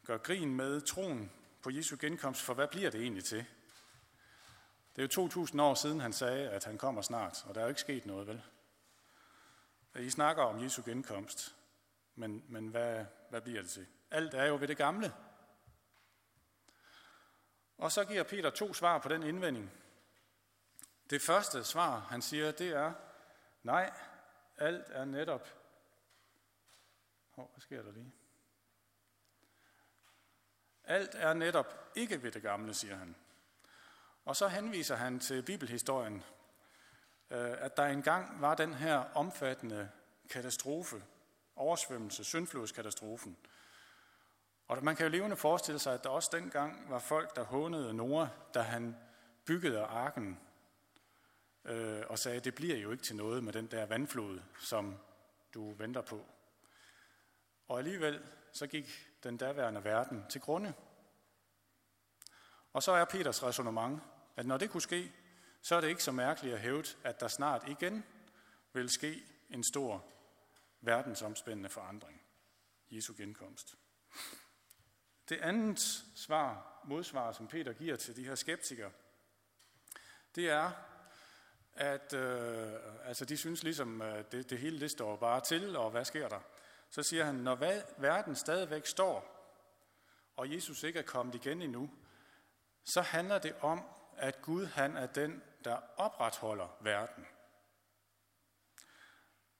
Gør 0.04 0.18
grin 0.18 0.54
med 0.54 0.80
troen 0.80 1.32
på 1.62 1.70
Jesu 1.70 1.96
genkomst, 2.00 2.42
for 2.42 2.54
hvad 2.54 2.68
bliver 2.68 2.90
det 2.90 3.00
egentlig 3.00 3.24
til? 3.24 3.46
Det 4.96 5.02
er 5.02 5.04
jo 5.04 5.08
2000 5.08 5.62
år 5.62 5.74
siden, 5.74 6.00
han 6.00 6.12
sagde, 6.12 6.50
at 6.50 6.64
han 6.64 6.78
kommer 6.78 7.02
snart, 7.02 7.44
og 7.48 7.54
der 7.54 7.60
er 7.60 7.64
jo 7.64 7.68
ikke 7.68 7.80
sket 7.80 8.06
noget, 8.06 8.26
vel? 8.26 8.42
I 9.98 10.10
snakker 10.10 10.42
om 10.42 10.62
Jesu 10.64 10.82
genkomst, 10.84 11.56
men, 12.14 12.44
men 12.48 12.68
hvad, 12.68 13.04
hvad 13.30 13.40
bliver 13.40 13.62
det 13.62 13.70
til? 13.70 13.86
Alt 14.10 14.34
er 14.34 14.44
jo 14.44 14.56
ved 14.56 14.68
det 14.68 14.76
gamle. 14.76 15.14
Og 17.78 17.92
så 17.92 18.04
giver 18.04 18.22
Peter 18.22 18.50
to 18.50 18.74
svar 18.74 18.98
på 18.98 19.08
den 19.08 19.22
indvending. 19.22 19.72
Det 21.10 21.22
første 21.22 21.64
svar, 21.64 21.98
han 21.98 22.22
siger, 22.22 22.52
det 22.52 22.68
er, 22.68 22.92
nej, 23.62 23.92
alt 24.56 24.86
er 24.88 25.04
netop... 25.04 25.48
Hov, 27.30 27.50
hvad 27.52 27.60
sker 27.60 27.82
der 27.82 27.92
lige? 27.92 28.12
Alt 30.84 31.14
er 31.14 31.34
netop 31.34 31.92
ikke 31.94 32.22
ved 32.22 32.32
det 32.32 32.42
gamle, 32.42 32.74
siger 32.74 32.96
han. 32.96 33.16
Og 34.24 34.36
så 34.36 34.48
henviser 34.48 34.96
han 34.96 35.20
til 35.20 35.42
bibelhistorien, 35.42 36.24
øh, 37.30 37.54
at 37.58 37.76
der 37.76 37.86
engang 37.86 38.40
var 38.40 38.54
den 38.54 38.74
her 38.74 38.96
omfattende 39.14 39.90
katastrofe, 40.30 41.02
oversvømmelse, 41.56 42.24
syndflodskatastrofen. 42.24 43.36
Og 44.68 44.84
man 44.84 44.96
kan 44.96 45.06
jo 45.06 45.10
levende 45.10 45.36
forestille 45.36 45.78
sig, 45.78 45.94
at 45.94 46.04
der 46.04 46.10
også 46.10 46.30
dengang 46.32 46.90
var 46.90 46.98
folk, 46.98 47.36
der 47.36 47.42
hånede 47.42 47.94
Noah, 47.94 48.28
da 48.54 48.60
han 48.60 48.96
byggede 49.44 49.82
arken, 49.82 50.40
øh, 51.64 52.02
og 52.08 52.18
sagde, 52.18 52.40
det 52.40 52.54
bliver 52.54 52.76
jo 52.76 52.90
ikke 52.90 53.04
til 53.04 53.16
noget 53.16 53.44
med 53.44 53.52
den 53.52 53.66
der 53.66 53.86
vandflod, 53.86 54.40
som 54.60 54.98
du 55.54 55.72
venter 55.72 56.02
på. 56.02 56.26
Og 57.68 57.78
alligevel 57.78 58.22
så 58.52 58.66
gik 58.66 59.08
den 59.22 59.36
daværende 59.36 59.84
verden 59.84 60.24
til 60.28 60.40
grunde. 60.40 60.74
Og 62.72 62.82
så 62.82 62.92
er 62.92 63.04
Peters 63.04 63.42
resonemang, 63.42 64.02
at 64.36 64.46
når 64.46 64.56
det 64.56 64.70
kunne 64.70 64.82
ske, 64.82 65.12
så 65.62 65.74
er 65.74 65.80
det 65.80 65.88
ikke 65.88 66.02
så 66.02 66.12
mærkeligt 66.12 66.54
at 66.54 66.60
hævde, 66.60 66.88
at 67.04 67.20
der 67.20 67.28
snart 67.28 67.68
igen 67.68 68.04
vil 68.72 68.88
ske 68.88 69.22
en 69.50 69.64
stor 69.64 70.04
verdensomspændende 70.80 71.68
forandring. 71.68 72.22
Jesu 72.90 73.14
genkomst. 73.16 73.74
Det 75.28 75.40
andet 75.40 76.04
svar, 76.14 76.80
modsvar, 76.84 77.32
som 77.32 77.48
Peter 77.48 77.72
giver 77.72 77.96
til 77.96 78.16
de 78.16 78.24
her 78.24 78.34
skeptikere, 78.34 78.90
det 80.34 80.50
er, 80.50 80.70
at 81.74 82.12
øh, 82.12 82.72
altså 83.04 83.24
de 83.24 83.36
synes 83.36 83.62
ligesom, 83.62 84.02
at 84.02 84.32
det, 84.32 84.50
det 84.50 84.58
hele 84.58 84.80
det 84.80 84.90
står 84.90 85.16
bare 85.16 85.40
til, 85.40 85.76
og 85.76 85.90
hvad 85.90 86.04
sker 86.04 86.28
der? 86.28 86.40
Så 86.90 87.02
siger 87.02 87.24
han, 87.24 87.34
når 87.34 87.54
verden 87.98 88.36
stadigvæk 88.36 88.86
står, 88.86 89.34
og 90.36 90.54
Jesus 90.54 90.82
ikke 90.82 90.98
er 90.98 91.02
kommet 91.02 91.34
igen 91.34 91.62
endnu, 91.62 91.90
så 92.84 93.00
handler 93.00 93.38
det 93.38 93.54
om, 93.60 93.82
at 94.16 94.42
Gud 94.42 94.66
han 94.66 94.96
er 94.96 95.06
den, 95.06 95.42
der 95.64 95.78
opretholder 95.96 96.76
verden. 96.80 97.26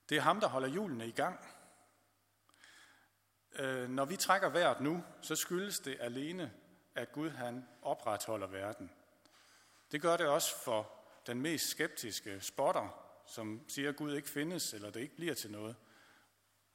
Det 0.08 0.16
er 0.16 0.20
ham, 0.20 0.40
der 0.40 0.48
holder 0.48 0.68
julene 0.68 1.08
i 1.08 1.12
gang. 1.12 1.46
Øh, 3.52 3.90
når 3.90 4.04
vi 4.04 4.16
trækker 4.16 4.48
vejret 4.48 4.80
nu, 4.80 5.04
så 5.20 5.36
skyldes 5.36 5.78
det 5.80 5.96
alene, 6.00 6.52
at 6.94 7.12
Gud 7.12 7.30
han 7.30 7.68
opretholder 7.82 8.46
verden. 8.46 8.90
Det 9.92 10.02
gør 10.02 10.16
det 10.16 10.26
også 10.26 10.56
for 10.64 10.92
den 11.26 11.42
mest 11.42 11.68
skeptiske 11.68 12.40
spotter, 12.40 13.04
som 13.26 13.68
siger, 13.68 13.88
at 13.88 13.96
Gud 13.96 14.14
ikke 14.14 14.28
findes, 14.28 14.74
eller 14.74 14.90
det 14.90 15.00
ikke 15.00 15.16
bliver 15.16 15.34
til 15.34 15.50
noget. 15.50 15.76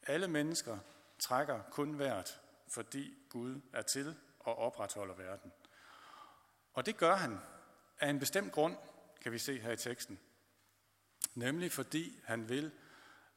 Alle 0.03 0.27
mennesker 0.27 0.77
trækker 1.19 1.61
kun 1.71 1.99
vejret, 1.99 2.41
fordi 2.67 3.17
Gud 3.29 3.61
er 3.73 3.81
til 3.81 4.17
og 4.39 4.57
opretholder 4.57 5.15
verden. 5.15 5.53
Og 6.73 6.85
det 6.85 6.97
gør 6.97 7.15
han 7.15 7.39
af 7.99 8.09
en 8.09 8.19
bestemt 8.19 8.51
grund, 8.51 8.77
kan 9.21 9.31
vi 9.31 9.37
se 9.37 9.59
her 9.59 9.71
i 9.71 9.77
teksten. 9.77 10.19
Nemlig 11.35 11.71
fordi 11.71 12.19
han 12.25 12.49
vil, 12.49 12.71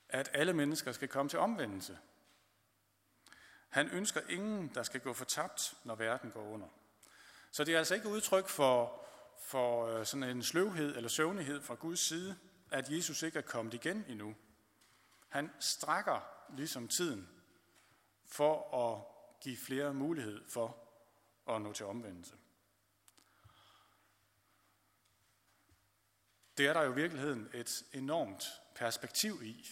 at 0.09 0.31
alle 0.33 0.53
mennesker 0.53 0.93
skal 0.93 1.09
komme 1.09 1.29
til 1.29 1.39
omvendelse. 1.39 1.99
Han 3.69 3.91
ønsker 3.91 4.21
ingen, 4.29 4.71
der 4.75 4.83
skal 4.83 5.01
gå 5.01 5.13
fortabt, 5.13 5.75
når 5.85 5.95
verden 5.95 6.31
går 6.31 6.49
under. 6.49 6.69
Så 7.51 7.65
det 7.65 7.75
er 7.75 7.79
altså 7.79 7.95
ikke 7.95 8.09
udtryk 8.09 8.49
for, 8.49 9.05
for 9.45 9.87
øh, 9.87 10.07
sådan 10.07 10.23
en 10.37 10.43
sløvhed 10.43 10.97
eller 10.97 11.09
søvnighed 11.09 11.63
fra 11.63 11.75
Guds 11.75 12.01
side, 12.01 12.37
at 12.71 12.91
Jesus 12.91 13.23
ikke 13.23 13.39
er 13.39 13.43
kommet 13.43 13.75
igen 13.75 14.05
endnu. 14.09 14.35
Han 15.29 15.51
strækker 15.61 16.21
ligesom 16.57 16.89
tiden 16.89 17.29
for 18.27 18.77
at 18.77 19.05
give 19.41 19.57
flere 19.57 19.95
mulighed 19.95 20.49
for 20.49 20.77
at 21.49 21.63
nå 21.63 21.73
til 21.73 21.87
omvendelse. 21.87 22.35
Det 26.57 26.67
er 26.67 26.73
der 26.73 26.83
jo 26.83 26.93
i 26.93 26.95
virkeligheden 26.95 27.51
et 27.55 27.85
enormt 27.93 28.45
perspektiv 28.75 29.43
i, 29.43 29.67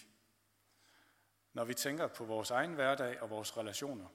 når 1.52 1.64
vi 1.64 1.75
tænker 1.75 2.06
på 2.06 2.25
vores 2.25 2.50
egen 2.50 2.72
hverdag 2.72 3.22
og 3.22 3.30
vores 3.30 3.56
relationer. 3.56 4.08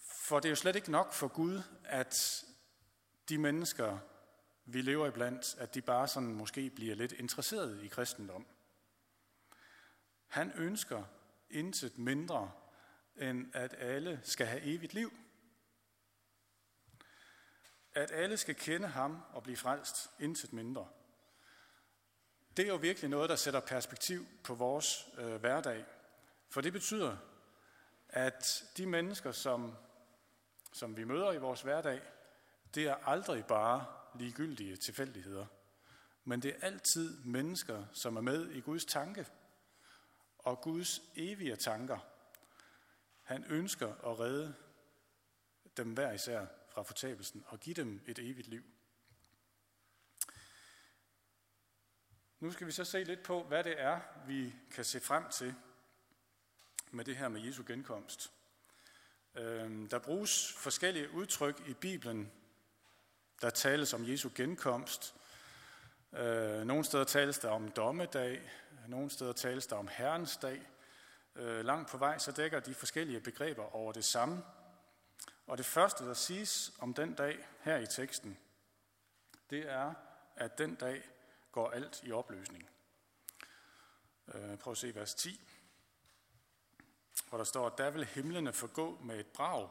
For 0.00 0.40
det 0.40 0.44
er 0.44 0.50
jo 0.50 0.56
slet 0.56 0.76
ikke 0.76 0.90
nok 0.90 1.12
for 1.12 1.28
Gud, 1.28 1.62
at 1.84 2.44
de 3.28 3.38
mennesker, 3.38 3.98
vi 4.64 4.82
lever 4.82 5.06
iblandt, 5.06 5.56
at 5.58 5.74
de 5.74 5.82
bare 5.82 6.08
sådan 6.08 6.34
måske 6.34 6.70
bliver 6.70 6.94
lidt 6.94 7.12
interesserede 7.12 7.84
i 7.84 7.88
kristendom. 7.88 8.46
Han 10.26 10.52
ønsker 10.52 11.04
intet 11.50 11.98
mindre, 11.98 12.52
end 13.16 13.54
at 13.54 13.74
alle 13.78 14.20
skal 14.22 14.46
have 14.46 14.62
evigt 14.62 14.94
liv. 14.94 15.12
At 17.94 18.10
alle 18.10 18.36
skal 18.36 18.54
kende 18.54 18.88
ham 18.88 19.22
og 19.32 19.42
blive 19.42 19.56
frelst, 19.56 20.10
intet 20.18 20.52
mindre. 20.52 20.88
Det 22.56 22.64
er 22.64 22.68
jo 22.68 22.76
virkelig 22.76 23.10
noget, 23.10 23.30
der 23.30 23.36
sætter 23.36 23.60
perspektiv 23.60 24.26
på 24.44 24.54
vores 24.54 25.08
øh, 25.18 25.34
hverdag. 25.34 25.84
For 26.48 26.60
det 26.60 26.72
betyder, 26.72 27.16
at 28.08 28.64
de 28.76 28.86
mennesker, 28.86 29.32
som, 29.32 29.76
som 30.72 30.96
vi 30.96 31.04
møder 31.04 31.32
i 31.32 31.38
vores 31.38 31.62
hverdag, 31.62 32.00
det 32.74 32.84
er 32.84 32.94
aldrig 32.94 33.46
bare 33.46 33.86
ligegyldige 34.14 34.76
tilfældigheder. 34.76 35.46
Men 36.24 36.42
det 36.42 36.50
er 36.56 36.66
altid 36.66 37.24
mennesker, 37.24 37.84
som 37.92 38.16
er 38.16 38.20
med 38.20 38.50
i 38.50 38.60
Guds 38.60 38.84
tanke 38.84 39.26
og 40.38 40.60
Guds 40.60 41.00
evige 41.16 41.56
tanker. 41.56 41.98
Han 43.22 43.44
ønsker 43.48 44.10
at 44.10 44.20
redde 44.20 44.54
dem 45.76 45.92
hver 45.92 46.12
især 46.12 46.46
fra 46.70 46.82
fortabelsen 46.82 47.44
og 47.46 47.60
give 47.60 47.74
dem 47.74 48.00
et 48.06 48.18
evigt 48.18 48.48
liv. 48.48 48.62
Nu 52.40 52.52
skal 52.52 52.66
vi 52.66 52.72
så 52.72 52.84
se 52.84 53.04
lidt 53.04 53.22
på, 53.22 53.42
hvad 53.42 53.64
det 53.64 53.80
er, 53.80 54.00
vi 54.26 54.54
kan 54.70 54.84
se 54.84 55.00
frem 55.00 55.28
til 55.28 55.54
med 56.90 57.04
det 57.04 57.16
her 57.16 57.28
med 57.28 57.40
Jesu 57.40 57.62
genkomst. 57.66 58.32
Øhm, 59.34 59.88
der 59.88 59.98
bruges 59.98 60.52
forskellige 60.52 61.10
udtryk 61.10 61.62
i 61.66 61.74
Bibelen, 61.74 62.32
der 63.40 63.50
tales 63.50 63.94
om 63.94 64.08
Jesu 64.08 64.30
genkomst. 64.34 65.14
Øh, 66.12 66.66
nogle 66.66 66.84
steder 66.84 67.04
tales 67.04 67.38
der 67.38 67.50
om 67.50 67.68
dommedag, 67.68 68.50
nogle 68.88 69.10
steder 69.10 69.32
tales 69.32 69.66
der 69.66 69.76
om 69.76 69.88
Herrens 69.92 70.36
dag. 70.36 70.62
Øh, 71.36 71.64
langt 71.64 71.90
på 71.90 71.96
vej 71.98 72.18
så 72.18 72.32
dækker 72.32 72.60
de 72.60 72.74
forskellige 72.74 73.20
begreber 73.20 73.74
over 73.74 73.92
det 73.92 74.04
samme. 74.04 74.42
Og 75.50 75.58
det 75.58 75.66
første, 75.66 76.04
der 76.04 76.14
siges 76.14 76.72
om 76.78 76.94
den 76.94 77.14
dag 77.14 77.48
her 77.60 77.76
i 77.76 77.86
teksten, 77.86 78.38
det 79.50 79.70
er, 79.70 79.94
at 80.36 80.58
den 80.58 80.74
dag 80.74 81.02
går 81.52 81.70
alt 81.70 82.00
i 82.02 82.12
opløsning. 82.12 82.70
Øh, 84.34 84.58
prøv 84.58 84.70
at 84.70 84.78
se 84.78 84.94
vers 84.94 85.14
10, 85.14 85.40
hvor 87.28 87.38
der 87.38 87.44
står, 87.44 87.66
at 87.66 87.78
der 87.78 87.90
vil 87.90 88.04
himlene 88.04 88.52
forgå 88.52 88.98
med 89.00 89.20
et 89.20 89.26
brag, 89.26 89.70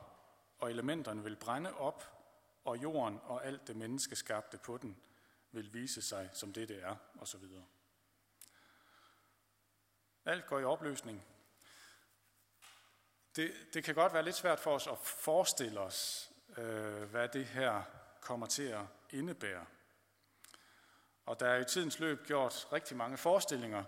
og 0.59 0.71
elementerne 0.71 1.23
vil 1.23 1.35
brænde 1.35 1.73
op, 1.73 2.03
og 2.63 2.77
jorden 2.77 3.19
og 3.23 3.45
alt 3.45 3.67
det 3.67 3.75
menneskeskabte 3.75 4.57
på 4.57 4.77
den 4.77 4.97
vil 5.51 5.73
vise 5.73 6.01
sig 6.01 6.29
som 6.33 6.53
det, 6.53 6.69
det 6.69 6.83
er, 6.83 6.95
osv. 7.19 7.43
Alt 10.25 10.47
går 10.47 10.59
i 10.59 10.63
opløsning. 10.63 11.25
Det, 13.35 13.51
det 13.73 13.83
kan 13.83 13.95
godt 13.95 14.13
være 14.13 14.23
lidt 14.23 14.35
svært 14.35 14.59
for 14.59 14.75
os 14.75 14.87
at 14.87 14.97
forestille 14.97 15.79
os, 15.79 16.29
øh, 16.57 17.03
hvad 17.03 17.27
det 17.27 17.45
her 17.45 17.81
kommer 18.21 18.47
til 18.47 18.63
at 18.63 18.81
indebære. 19.09 19.65
Og 21.25 21.39
der 21.39 21.47
er 21.47 21.59
i 21.59 21.65
tidens 21.65 21.99
løb 21.99 22.25
gjort 22.25 22.67
rigtig 22.73 22.97
mange 22.97 23.17
forestillinger, 23.17 23.83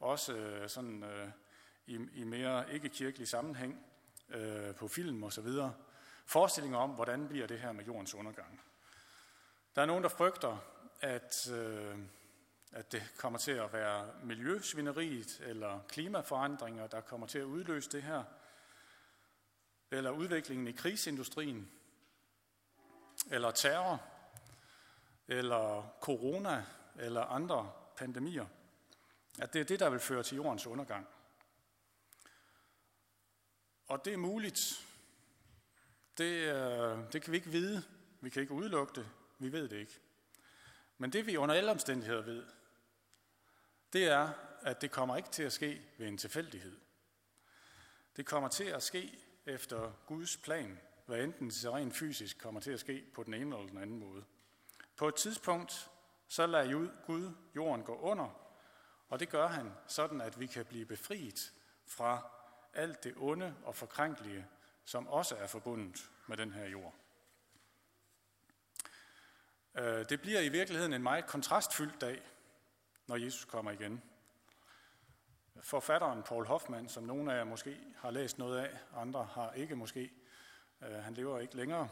også 0.00 0.34
øh, 0.34 0.68
sådan 0.68 1.02
øh, 1.02 1.28
i, 1.86 1.98
i 2.14 2.24
mere 2.24 2.72
ikke-kirkelig 2.72 3.28
sammenhæng 3.28 3.86
øh, 4.28 4.74
på 4.74 4.88
film 4.88 5.22
og 5.22 5.32
så 5.32 5.40
videre. 5.40 5.74
Forestillinger 6.26 6.78
om, 6.78 6.90
hvordan 6.90 7.28
bliver 7.28 7.46
det 7.46 7.60
her 7.60 7.72
med 7.72 7.84
jordens 7.84 8.14
undergang. 8.14 8.60
Der 9.76 9.82
er 9.82 9.86
nogen, 9.86 10.02
der 10.02 10.08
frygter, 10.08 10.58
at, 11.00 11.50
øh, 11.50 11.98
at 12.72 12.92
det 12.92 13.02
kommer 13.16 13.38
til 13.38 13.52
at 13.52 13.72
være 13.72 14.08
miljøsvineriet 14.22 15.40
eller 15.40 15.80
klimaforandringer, 15.88 16.86
der 16.86 17.00
kommer 17.00 17.26
til 17.26 17.38
at 17.38 17.44
udløse 17.44 17.90
det 17.90 18.02
her, 18.02 18.24
eller 19.92 20.10
udviklingen 20.10 20.68
i 20.68 20.72
krigsindustrien, 20.72 21.70
eller 23.30 23.50
terror, 23.50 24.02
eller 25.28 25.94
corona, 26.00 26.64
eller 26.98 27.22
andre 27.22 27.72
pandemier. 27.96 28.46
At 29.38 29.52
det 29.52 29.60
er 29.60 29.64
det, 29.64 29.80
der 29.80 29.90
vil 29.90 30.00
føre 30.00 30.22
til 30.22 30.36
jordens 30.36 30.66
undergang. 30.66 31.08
Og 33.86 34.04
det 34.04 34.12
er 34.12 34.16
muligt. 34.16 34.86
Det, 36.18 36.32
øh, 36.32 37.12
det 37.12 37.22
kan 37.22 37.32
vi 37.32 37.36
ikke 37.36 37.50
vide. 37.50 37.82
Vi 38.20 38.30
kan 38.30 38.42
ikke 38.42 38.54
udelukke 38.54 38.94
det. 38.94 39.08
Vi 39.38 39.52
ved 39.52 39.68
det 39.68 39.76
ikke. 39.76 40.00
Men 40.98 41.12
det 41.12 41.26
vi 41.26 41.36
under 41.36 41.54
alle 41.54 41.70
omstændigheder 41.70 42.22
ved, 42.22 42.46
det 43.92 44.04
er, 44.04 44.32
at 44.60 44.80
det 44.80 44.90
kommer 44.90 45.16
ikke 45.16 45.28
til 45.28 45.42
at 45.42 45.52
ske 45.52 45.82
ved 45.98 46.08
en 46.08 46.18
tilfældighed. 46.18 46.76
Det 48.16 48.26
kommer 48.26 48.48
til 48.48 48.64
at 48.64 48.82
ske 48.82 49.18
efter 49.46 49.92
Guds 50.06 50.36
plan, 50.36 50.80
hvad 51.06 51.24
enten 51.24 51.50
det 51.50 51.72
rent 51.72 51.94
fysisk 51.94 52.38
kommer 52.38 52.60
til 52.60 52.70
at 52.70 52.80
ske 52.80 53.04
på 53.14 53.22
den 53.22 53.34
ene 53.34 53.56
eller 53.56 53.68
den 53.68 53.78
anden 53.78 53.98
måde. 53.98 54.24
På 54.96 55.08
et 55.08 55.14
tidspunkt, 55.14 55.90
så 56.28 56.46
lader 56.46 56.88
Gud 57.06 57.32
jorden 57.56 57.84
gå 57.84 57.98
under, 57.98 58.28
og 59.08 59.20
det 59.20 59.28
gør 59.28 59.46
han 59.46 59.72
sådan, 59.86 60.20
at 60.20 60.40
vi 60.40 60.46
kan 60.46 60.64
blive 60.64 60.86
befriet 60.86 61.52
fra 61.86 62.30
alt 62.74 63.04
det 63.04 63.14
onde 63.16 63.54
og 63.64 63.76
forkrænkelige, 63.76 64.46
som 64.84 65.08
også 65.08 65.36
er 65.36 65.46
forbundet 65.46 66.10
med 66.26 66.36
den 66.36 66.52
her 66.52 66.66
jord. 66.66 66.94
Øh, 69.74 70.08
det 70.08 70.20
bliver 70.20 70.40
i 70.40 70.48
virkeligheden 70.48 70.92
en 70.92 71.02
meget 71.02 71.26
kontrastfyldt 71.26 72.00
dag, 72.00 72.22
når 73.06 73.16
Jesus 73.16 73.44
kommer 73.44 73.70
igen. 73.70 74.02
Forfatteren 75.60 76.22
Paul 76.22 76.46
Hoffmann, 76.46 76.88
som 76.88 77.02
nogle 77.02 77.32
af 77.32 77.36
jer 77.36 77.44
måske 77.44 77.80
har 77.96 78.10
læst 78.10 78.38
noget 78.38 78.58
af, 78.58 78.78
andre 78.96 79.24
har 79.24 79.52
ikke 79.52 79.76
måske, 79.76 80.10
øh, 80.82 80.94
han 80.94 81.14
lever 81.14 81.38
ikke 81.38 81.56
længere, 81.56 81.88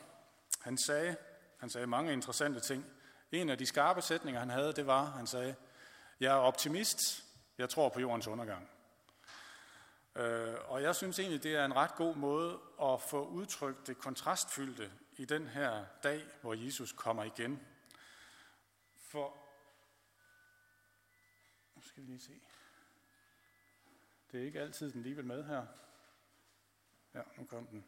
han 0.60 0.78
sagde, 0.78 1.16
han 1.58 1.70
sagde 1.70 1.86
mange 1.86 2.12
interessante 2.12 2.60
ting. 2.60 2.86
En 3.32 3.48
af 3.48 3.58
de 3.58 3.66
skarpe 3.66 4.02
sætninger, 4.02 4.40
han 4.40 4.50
havde, 4.50 4.72
det 4.72 4.86
var, 4.86 5.04
han 5.04 5.26
sagde, 5.26 5.54
jeg 6.20 6.32
er 6.32 6.40
optimist, 6.40 7.24
jeg 7.58 7.70
tror 7.70 7.88
på 7.88 8.00
jordens 8.00 8.26
undergang. 8.26 8.70
Øh, 10.16 10.54
og 10.64 10.82
jeg 10.82 10.96
synes 10.96 11.18
egentlig, 11.18 11.42
det 11.42 11.54
er 11.54 11.64
en 11.64 11.76
ret 11.76 11.94
god 11.94 12.14
måde 12.14 12.60
at 12.82 13.02
få 13.02 13.26
udtrykt 13.26 13.86
det 13.86 13.98
kontrastfyldte 13.98 14.92
i 15.16 15.24
den 15.24 15.46
her 15.46 15.84
dag, 16.02 16.26
hvor 16.40 16.54
Jesus 16.54 16.92
kommer 16.92 17.24
igen. 17.24 17.66
For, 19.10 19.36
nu 21.74 21.82
skal 21.82 22.02
vi 22.02 22.08
lige 22.08 22.20
se. 22.20 22.40
Det 24.32 24.40
er 24.40 24.44
ikke 24.44 24.60
altid, 24.60 24.92
den 24.92 25.02
lige 25.02 25.16
vil 25.16 25.25
med 25.25 25.44
her. 25.44 25.66
Ja, 27.14 27.22
nu 27.37 27.44
kom 27.44 27.66
den. 27.66 27.84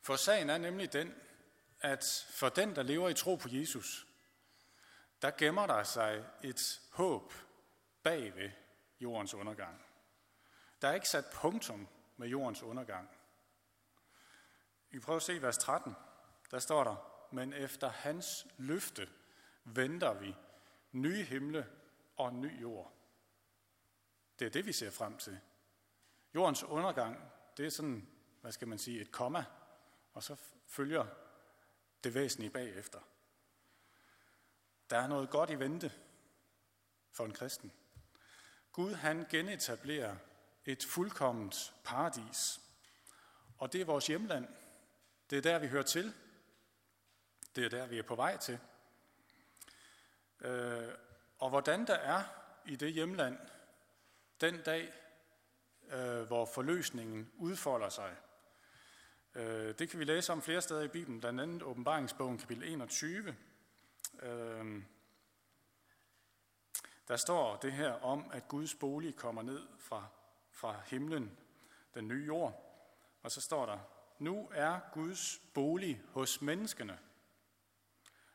For 0.00 0.16
sagen 0.16 0.50
er 0.50 0.58
nemlig 0.58 0.92
den, 0.92 1.14
at 1.80 2.26
for 2.30 2.48
den, 2.48 2.76
der 2.76 2.82
lever 2.82 3.08
i 3.08 3.14
tro 3.14 3.34
på 3.36 3.48
Jesus, 3.50 4.06
der 5.22 5.30
gemmer 5.30 5.66
der 5.66 5.82
sig 5.82 6.24
et 6.42 6.80
håb 6.92 7.32
bagved 8.02 8.50
jordens 9.00 9.34
undergang. 9.34 9.82
Der 10.82 10.88
er 10.88 10.94
ikke 10.94 11.08
sat 11.08 11.24
punktum 11.32 11.88
med 12.16 12.28
jordens 12.28 12.62
undergang. 12.62 13.10
Vi 14.90 15.00
prøver 15.00 15.16
at 15.16 15.22
se 15.22 15.42
vers 15.42 15.58
13. 15.58 15.94
Der 16.50 16.58
står 16.58 16.84
der, 16.84 17.28
men 17.32 17.52
efter 17.52 17.88
hans 17.88 18.46
løfte 18.56 19.08
venter 19.64 20.14
vi 20.14 20.36
nye 20.92 21.22
himle 21.22 21.66
og 22.16 22.34
ny 22.34 22.60
jord. 22.60 22.95
Det 24.38 24.46
er 24.46 24.50
det, 24.50 24.66
vi 24.66 24.72
ser 24.72 24.90
frem 24.90 25.18
til. 25.18 25.40
Jordens 26.34 26.62
undergang, 26.62 27.32
det 27.56 27.66
er 27.66 27.70
sådan, 27.70 28.08
hvad 28.40 28.52
skal 28.52 28.68
man 28.68 28.78
sige, 28.78 29.00
et 29.00 29.12
komma, 29.12 29.44
og 30.12 30.22
så 30.22 30.36
følger 30.66 31.06
det 32.04 32.14
væsentlige 32.14 32.50
bagefter. 32.50 33.00
Der 34.90 34.98
er 34.98 35.06
noget 35.06 35.30
godt 35.30 35.50
i 35.50 35.58
vente 35.58 35.92
for 37.10 37.24
en 37.24 37.32
kristen. 37.32 37.72
Gud 38.72 38.94
han 38.94 39.26
genetablerer 39.30 40.16
et 40.64 40.84
fuldkomment 40.84 41.74
paradis. 41.84 42.60
Og 43.58 43.72
det 43.72 43.80
er 43.80 43.84
vores 43.84 44.06
hjemland. 44.06 44.48
Det 45.30 45.38
er 45.38 45.42
der, 45.42 45.58
vi 45.58 45.66
hører 45.66 45.82
til. 45.82 46.14
Det 47.56 47.64
er 47.64 47.68
der, 47.68 47.86
vi 47.86 47.98
er 47.98 48.02
på 48.02 48.14
vej 48.14 48.36
til. 48.36 48.58
Øh, 50.40 50.88
og 51.38 51.50
hvordan 51.50 51.86
der 51.86 51.94
er 51.94 52.22
i 52.66 52.76
det 52.76 52.92
hjemland, 52.92 53.38
den 54.40 54.62
dag, 54.62 54.92
øh, 55.92 56.22
hvor 56.22 56.44
forløsningen 56.44 57.32
udfolder 57.36 57.88
sig, 57.88 58.16
øh, 59.34 59.78
det 59.78 59.90
kan 59.90 59.98
vi 59.98 60.04
læse 60.04 60.32
om 60.32 60.42
flere 60.42 60.62
steder 60.62 60.82
i 60.82 60.88
Bibelen, 60.88 61.20
blandt 61.20 61.40
andet 61.40 61.62
åbenbaringsbogen 61.62 62.38
kapitel 62.38 62.72
21. 62.72 63.36
Øh, 64.22 64.82
der 67.08 67.16
står 67.16 67.56
det 67.56 67.72
her 67.72 67.92
om, 67.92 68.30
at 68.32 68.48
Guds 68.48 68.74
bolig 68.74 69.16
kommer 69.16 69.42
ned 69.42 69.66
fra, 69.78 70.06
fra 70.50 70.80
himlen, 70.86 71.38
den 71.94 72.08
nye 72.08 72.26
jord. 72.26 72.62
Og 73.22 73.30
så 73.30 73.40
står 73.40 73.66
der, 73.66 73.78
nu 74.18 74.50
er 74.52 74.80
Guds 74.92 75.40
bolig 75.54 76.02
hos 76.12 76.40
menneskene. 76.42 76.98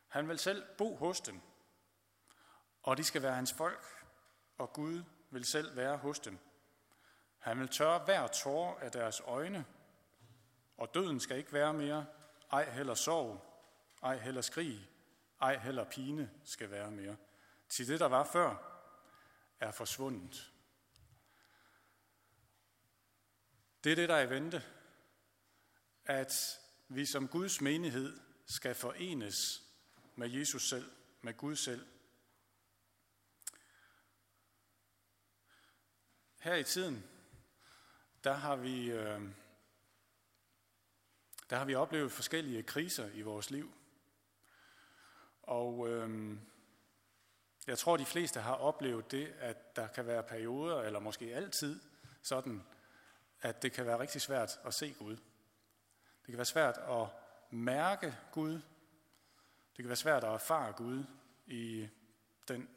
Han 0.08 0.30
vil 0.30 0.40
selv 0.40 0.64
bo 0.78 0.96
hos 0.96 1.22
dem, 1.22 1.42
og 2.84 2.98
de 2.98 3.04
skal 3.04 3.22
være 3.22 3.36
hans 3.36 3.54
folk, 3.54 3.86
og 4.58 4.74
Gud 4.74 5.04
vil 5.32 5.46
selv 5.46 5.76
være 5.76 5.98
hos 5.98 6.20
dem. 6.20 6.38
Han 7.38 7.60
vil 7.60 7.68
tørre 7.68 8.06
hver 8.06 8.28
tårer 8.28 8.80
af 8.80 8.92
deres 8.92 9.22
øjne, 9.26 9.66
og 10.78 10.94
døden 10.94 11.20
skal 11.20 11.38
ikke 11.38 11.54
være 11.54 11.74
mere, 11.74 12.06
ej 12.52 12.72
heller 12.72 12.94
sorg, 12.94 13.46
ej 14.04 14.18
heller 14.18 14.42
skrig, 14.42 14.90
ej 15.42 15.58
heller 15.58 15.84
pine 15.84 16.32
skal 16.44 16.72
være 16.72 16.92
mere. 16.92 17.18
Til 17.70 17.88
det, 17.88 18.00
der 18.00 18.06
var 18.06 18.24
før, 18.24 18.56
er 19.60 19.72
forsvundet. 19.72 20.52
Det 23.84 23.92
er 23.92 23.96
det, 23.96 24.10
der 24.10 24.16
er 24.16 24.22
i 24.22 24.30
vente. 24.30 24.64
At 26.06 26.60
vi 26.88 27.06
som 27.06 27.28
Guds 27.28 27.62
menighed 27.62 28.20
skal 28.46 28.76
forenes 28.76 29.64
med 30.16 30.30
Jesus 30.30 30.70
selv, 30.70 30.92
med 31.22 31.34
Gud 31.34 31.56
selv. 31.56 31.88
Her 36.42 36.56
i 36.56 36.64
tiden, 36.64 37.04
der 38.24 38.34
har 38.34 38.56
vi, 38.56 38.92
øh, 38.92 39.22
der 41.50 41.58
har 41.58 41.66
vi 41.66 41.76
oplevet 41.76 42.12
forskellige 42.12 42.64
kriser 42.64 43.10
i 43.14 43.22
vores 43.22 43.52
liv. 43.52 43.74
Og 45.42 45.90
øh, 45.90 46.38
jeg 47.68 47.78
tror, 47.78 47.98
de 47.98 48.06
fleste 48.06 48.40
har 48.40 48.54
oplevet 48.54 49.12
det, 49.12 49.28
at 49.28 49.76
der 49.76 49.88
kan 49.88 50.08
være 50.08 50.24
perioder, 50.24 50.82
eller 50.82 51.00
måske 51.00 51.36
altid, 51.36 51.80
sådan, 52.22 52.64
at 53.42 53.62
det 53.62 53.72
kan 53.72 53.86
være 53.86 54.00
rigtig 54.00 54.22
svært 54.22 54.60
at 54.66 54.74
se 54.74 54.96
Gud. 55.00 55.16
Det 56.22 56.28
kan 56.28 56.38
være 56.38 56.46
svært 56.46 56.78
at 56.78 57.08
mærke 57.50 58.18
Gud. 58.32 58.54
Det 59.76 59.78
kan 59.78 59.88
være 59.88 59.96
svært 59.96 60.24
at 60.24 60.34
erfare 60.34 60.74
Gud 60.74 61.04
i 61.46 61.88
den 62.48 62.70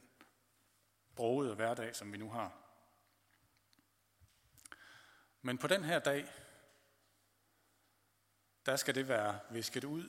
brogede 1.14 1.54
hverdag, 1.54 1.96
som 1.96 2.12
vi 2.12 2.18
nu 2.18 2.30
har. 2.30 2.63
Men 5.46 5.58
på 5.58 5.66
den 5.66 5.84
her 5.84 5.98
dag, 5.98 6.32
der 8.66 8.76
skal 8.76 8.94
det 8.94 9.08
være 9.08 9.40
visket 9.50 9.84
ud. 9.84 10.08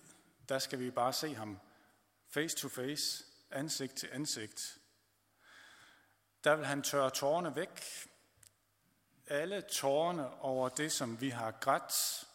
Der 0.50 0.60
skal 0.60 0.80
vi 0.80 0.92
bare 0.92 1.14
se 1.14 1.36
ham 1.36 1.60
face 2.28 2.58
to 2.58 2.70
face, 2.70 3.26
ansigt 3.52 3.96
til 3.96 4.10
ansigt. 4.12 4.78
Der 6.44 6.56
vil 6.56 6.66
han 6.66 6.84
tørre 6.84 7.10
tårerne 7.10 7.56
væk. 7.56 7.84
Alle 9.28 9.62
tårerne 9.62 10.40
over 10.42 10.70
det, 10.70 10.92
som 10.92 11.22
vi 11.22 11.30
har 11.30 11.52
grædt, 11.52 12.28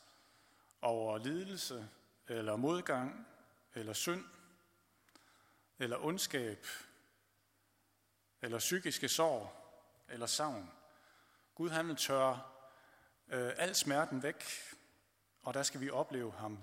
over 0.82 1.18
lidelse, 1.18 1.88
eller 2.28 2.56
modgang, 2.56 3.28
eller 3.74 3.92
synd, 3.92 4.24
eller 5.78 6.04
ondskab, 6.04 6.66
eller 8.42 8.58
psykiske 8.58 9.08
sorg, 9.08 9.52
eller 10.08 10.26
savn. 10.26 10.70
Gud 11.54 11.70
han 11.70 11.88
vil 11.88 11.96
tørre 11.96 12.50
øh, 13.30 13.52
al 13.56 13.74
smerten 13.74 14.22
væk, 14.22 14.44
og 15.42 15.54
der 15.54 15.62
skal 15.62 15.80
vi 15.80 15.90
opleve 15.90 16.32
ham 16.32 16.58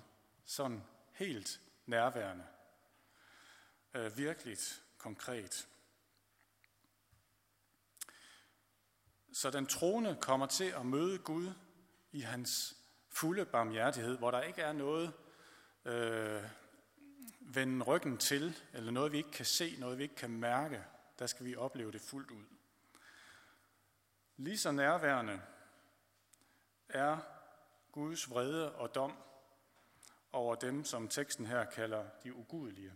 sådan 0.45 0.83
helt 1.13 1.61
nærværende 1.85 2.45
øh, 3.93 4.17
virkeligt 4.17 4.83
konkret. 4.97 5.67
Så 9.33 9.51
den 9.51 9.65
troende 9.65 10.17
kommer 10.21 10.45
til 10.45 10.63
at 10.63 10.85
møde 10.85 11.19
Gud 11.19 11.53
i 12.11 12.21
hans 12.21 12.75
fulde 13.09 13.45
barmhjertighed, 13.45 14.17
hvor 14.17 14.31
der 14.31 14.41
ikke 14.41 14.61
er 14.61 14.73
noget 14.73 15.13
øh, 15.85 16.43
vende 17.39 17.85
ryggen 17.85 18.17
til, 18.17 18.57
eller 18.73 18.91
noget 18.91 19.11
vi 19.11 19.17
ikke 19.17 19.31
kan 19.31 19.45
se, 19.45 19.75
noget 19.79 19.97
vi 19.97 20.03
ikke 20.03 20.15
kan 20.15 20.31
mærke. 20.31 20.83
Der 21.19 21.27
skal 21.27 21.45
vi 21.45 21.55
opleve 21.55 21.91
det 21.91 22.01
fuldt 22.01 22.31
ud. 22.31 22.43
Lige 24.37 24.57
så 24.57 24.71
nærværende 24.71 25.41
er 26.89 27.17
Guds 27.91 28.29
vrede 28.29 28.75
og 28.75 28.95
dom 28.95 29.13
over 30.31 30.55
dem, 30.55 30.85
som 30.85 31.07
teksten 31.07 31.45
her 31.45 31.65
kalder 31.65 32.09
de 32.23 32.33
ugudelige. 32.33 32.93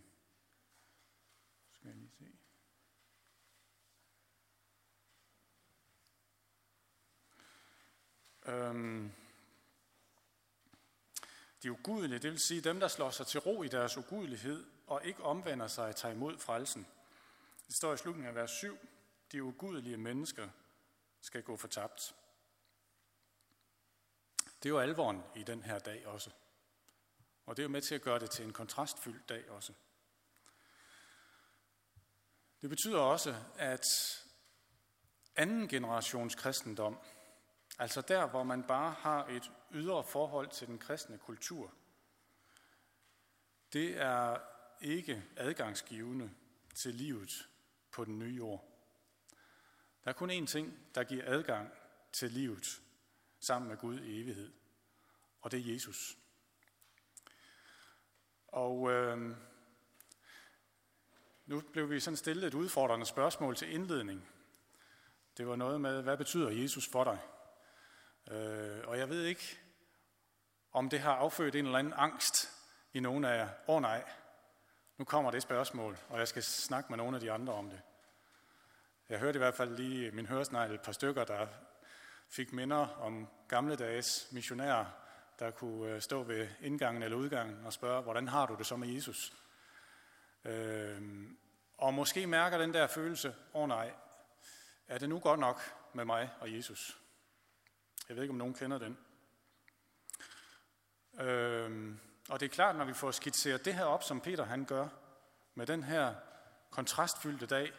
Skal 1.72 1.88
jeg 1.88 1.96
lige 1.96 2.10
se. 2.18 2.32
Øhm, 8.46 9.12
de 11.62 11.72
ugudelige, 11.72 12.18
det 12.18 12.30
vil 12.30 12.40
sige 12.40 12.60
dem, 12.60 12.80
der 12.80 12.88
slår 12.88 13.10
sig 13.10 13.26
til 13.26 13.40
ro 13.40 13.62
i 13.62 13.68
deres 13.68 13.96
ugudelighed 13.96 14.66
og 14.86 15.04
ikke 15.04 15.22
omvender 15.22 15.66
sig 15.66 15.86
og 15.86 15.96
tager 15.96 16.14
imod 16.14 16.38
frelsen. 16.38 16.86
Det 17.66 17.76
står 17.76 17.92
i 17.92 17.96
slutningen 17.96 18.28
af 18.28 18.34
vers 18.34 18.50
7. 18.50 18.78
De 19.32 19.42
ugudelige 19.42 19.96
mennesker 19.96 20.48
skal 21.20 21.42
gå 21.42 21.56
fortabt. 21.56 22.14
Det 24.62 24.68
er 24.68 24.70
jo 24.70 24.80
alvoren 24.80 25.22
i 25.34 25.42
den 25.42 25.62
her 25.62 25.78
dag 25.78 26.06
også. 26.06 26.30
Og 27.46 27.56
det 27.56 27.62
er 27.62 27.64
jo 27.64 27.70
med 27.70 27.82
til 27.82 27.94
at 27.94 28.02
gøre 28.02 28.18
det 28.18 28.30
til 28.30 28.44
en 28.44 28.52
kontrastfyldt 28.52 29.28
dag 29.28 29.50
også. 29.50 29.72
Det 32.60 32.70
betyder 32.70 32.98
også, 32.98 33.36
at 33.56 33.86
anden 35.36 35.68
generations 35.68 36.34
kristendom, 36.34 36.98
altså 37.78 38.00
der, 38.00 38.26
hvor 38.26 38.42
man 38.42 38.62
bare 38.62 38.92
har 38.92 39.26
et 39.26 39.52
ydre 39.72 40.04
forhold 40.04 40.48
til 40.48 40.66
den 40.66 40.78
kristne 40.78 41.18
kultur, 41.18 41.74
det 43.72 44.00
er 44.00 44.38
ikke 44.80 45.24
adgangsgivende 45.36 46.30
til 46.74 46.94
livet 46.94 47.48
på 47.90 48.04
den 48.04 48.18
nye 48.18 48.34
jord. 48.34 48.64
Der 50.04 50.10
er 50.10 50.14
kun 50.14 50.30
én 50.30 50.46
ting, 50.46 50.78
der 50.94 51.04
giver 51.04 51.24
adgang 51.26 51.72
til 52.12 52.30
livet 52.30 52.82
sammen 53.42 53.68
med 53.68 53.76
Gud 53.76 54.00
i 54.00 54.20
evighed, 54.20 54.52
og 55.40 55.50
det 55.50 55.60
er 55.60 55.72
Jesus. 55.72 56.16
Og 58.48 58.90
øh, 58.90 59.36
nu 61.46 61.60
blev 61.72 61.90
vi 61.90 62.00
sådan 62.00 62.16
stillet 62.16 62.44
et 62.44 62.54
udfordrende 62.54 63.06
spørgsmål 63.06 63.56
til 63.56 63.72
indledning. 63.72 64.28
Det 65.36 65.46
var 65.46 65.56
noget 65.56 65.80
med, 65.80 66.02
hvad 66.02 66.16
betyder 66.16 66.50
Jesus 66.50 66.88
for 66.88 67.04
dig? 67.04 67.18
Øh, 68.30 68.88
og 68.88 68.98
jeg 68.98 69.08
ved 69.08 69.24
ikke, 69.24 69.58
om 70.72 70.88
det 70.88 71.00
har 71.00 71.14
affødt 71.14 71.54
en 71.54 71.66
eller 71.66 71.78
anden 71.78 71.92
angst 71.96 72.50
i 72.92 73.00
nogen 73.00 73.24
af 73.24 73.36
jer. 73.36 73.48
Åh 73.68 73.76
oh, 73.76 73.82
nej, 73.82 74.04
nu 74.98 75.04
kommer 75.04 75.30
det 75.30 75.42
spørgsmål, 75.42 75.98
og 76.08 76.18
jeg 76.18 76.28
skal 76.28 76.42
snakke 76.42 76.88
med 76.92 76.96
nogle 76.96 77.16
af 77.16 77.20
de 77.20 77.32
andre 77.32 77.52
om 77.52 77.70
det. 77.70 77.80
Jeg 79.08 79.18
hørte 79.18 79.36
i 79.36 79.38
hvert 79.38 79.54
fald 79.54 79.76
lige 79.76 80.10
min 80.10 80.26
høresnegl 80.26 80.74
et 80.74 80.80
par 80.80 80.92
stykker, 80.92 81.24
der 81.24 81.46
fik 82.32 82.52
minder 82.52 82.86
om 82.86 83.28
gamle 83.48 83.76
dages 83.76 84.28
missionærer, 84.30 84.84
der 85.38 85.50
kunne 85.50 85.94
øh, 85.94 86.00
stå 86.00 86.22
ved 86.22 86.48
indgangen 86.60 87.02
eller 87.02 87.16
udgangen 87.16 87.66
og 87.66 87.72
spørge, 87.72 88.02
hvordan 88.02 88.28
har 88.28 88.46
du 88.46 88.54
det 88.54 88.66
så 88.66 88.76
med 88.76 88.88
Jesus? 88.88 89.32
Øh, 90.44 91.02
og 91.78 91.94
måske 91.94 92.26
mærker 92.26 92.58
den 92.58 92.74
der 92.74 92.86
følelse, 92.86 93.28
åh 93.54 93.62
oh, 93.62 93.68
nej, 93.68 93.92
er 94.88 94.98
det 94.98 95.08
nu 95.08 95.18
godt 95.18 95.40
nok 95.40 95.60
med 95.92 96.04
mig 96.04 96.30
og 96.40 96.56
Jesus? 96.56 96.98
Jeg 98.08 98.16
ved 98.16 98.22
ikke, 98.22 98.32
om 98.32 98.38
nogen 98.38 98.54
kender 98.54 98.78
den. 98.78 98.98
Øh, 101.26 101.94
og 102.28 102.40
det 102.40 102.46
er 102.46 102.54
klart, 102.54 102.76
når 102.76 102.84
vi 102.84 102.94
får 102.94 103.10
skitseret 103.10 103.64
det 103.64 103.74
her 103.74 103.84
op, 103.84 104.02
som 104.02 104.20
Peter 104.20 104.44
han 104.44 104.64
gør, 104.64 104.88
med 105.54 105.66
den 105.66 105.82
her 105.82 106.14
kontrastfyldte 106.70 107.46
dag, 107.46 107.72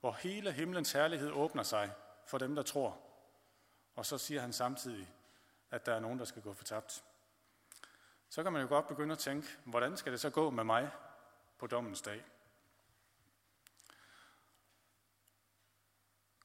hvor 0.00 0.12
hele 0.12 0.52
himlens 0.52 0.92
herlighed 0.92 1.30
åbner 1.30 1.62
sig 1.62 1.92
for 2.26 2.38
dem, 2.38 2.54
der 2.54 2.62
tror. 2.62 3.11
Og 3.94 4.06
så 4.06 4.18
siger 4.18 4.40
han 4.40 4.52
samtidig, 4.52 5.08
at 5.70 5.86
der 5.86 5.94
er 5.94 6.00
nogen, 6.00 6.18
der 6.18 6.24
skal 6.24 6.42
gå 6.42 6.54
fortabt. 6.54 7.04
Så 8.28 8.42
kan 8.42 8.52
man 8.52 8.62
jo 8.62 8.68
godt 8.68 8.88
begynde 8.88 9.12
at 9.12 9.18
tænke, 9.18 9.48
hvordan 9.64 9.96
skal 9.96 10.12
det 10.12 10.20
så 10.20 10.30
gå 10.30 10.50
med 10.50 10.64
mig 10.64 10.90
på 11.58 11.66
dommens 11.66 12.02
dag? 12.02 12.24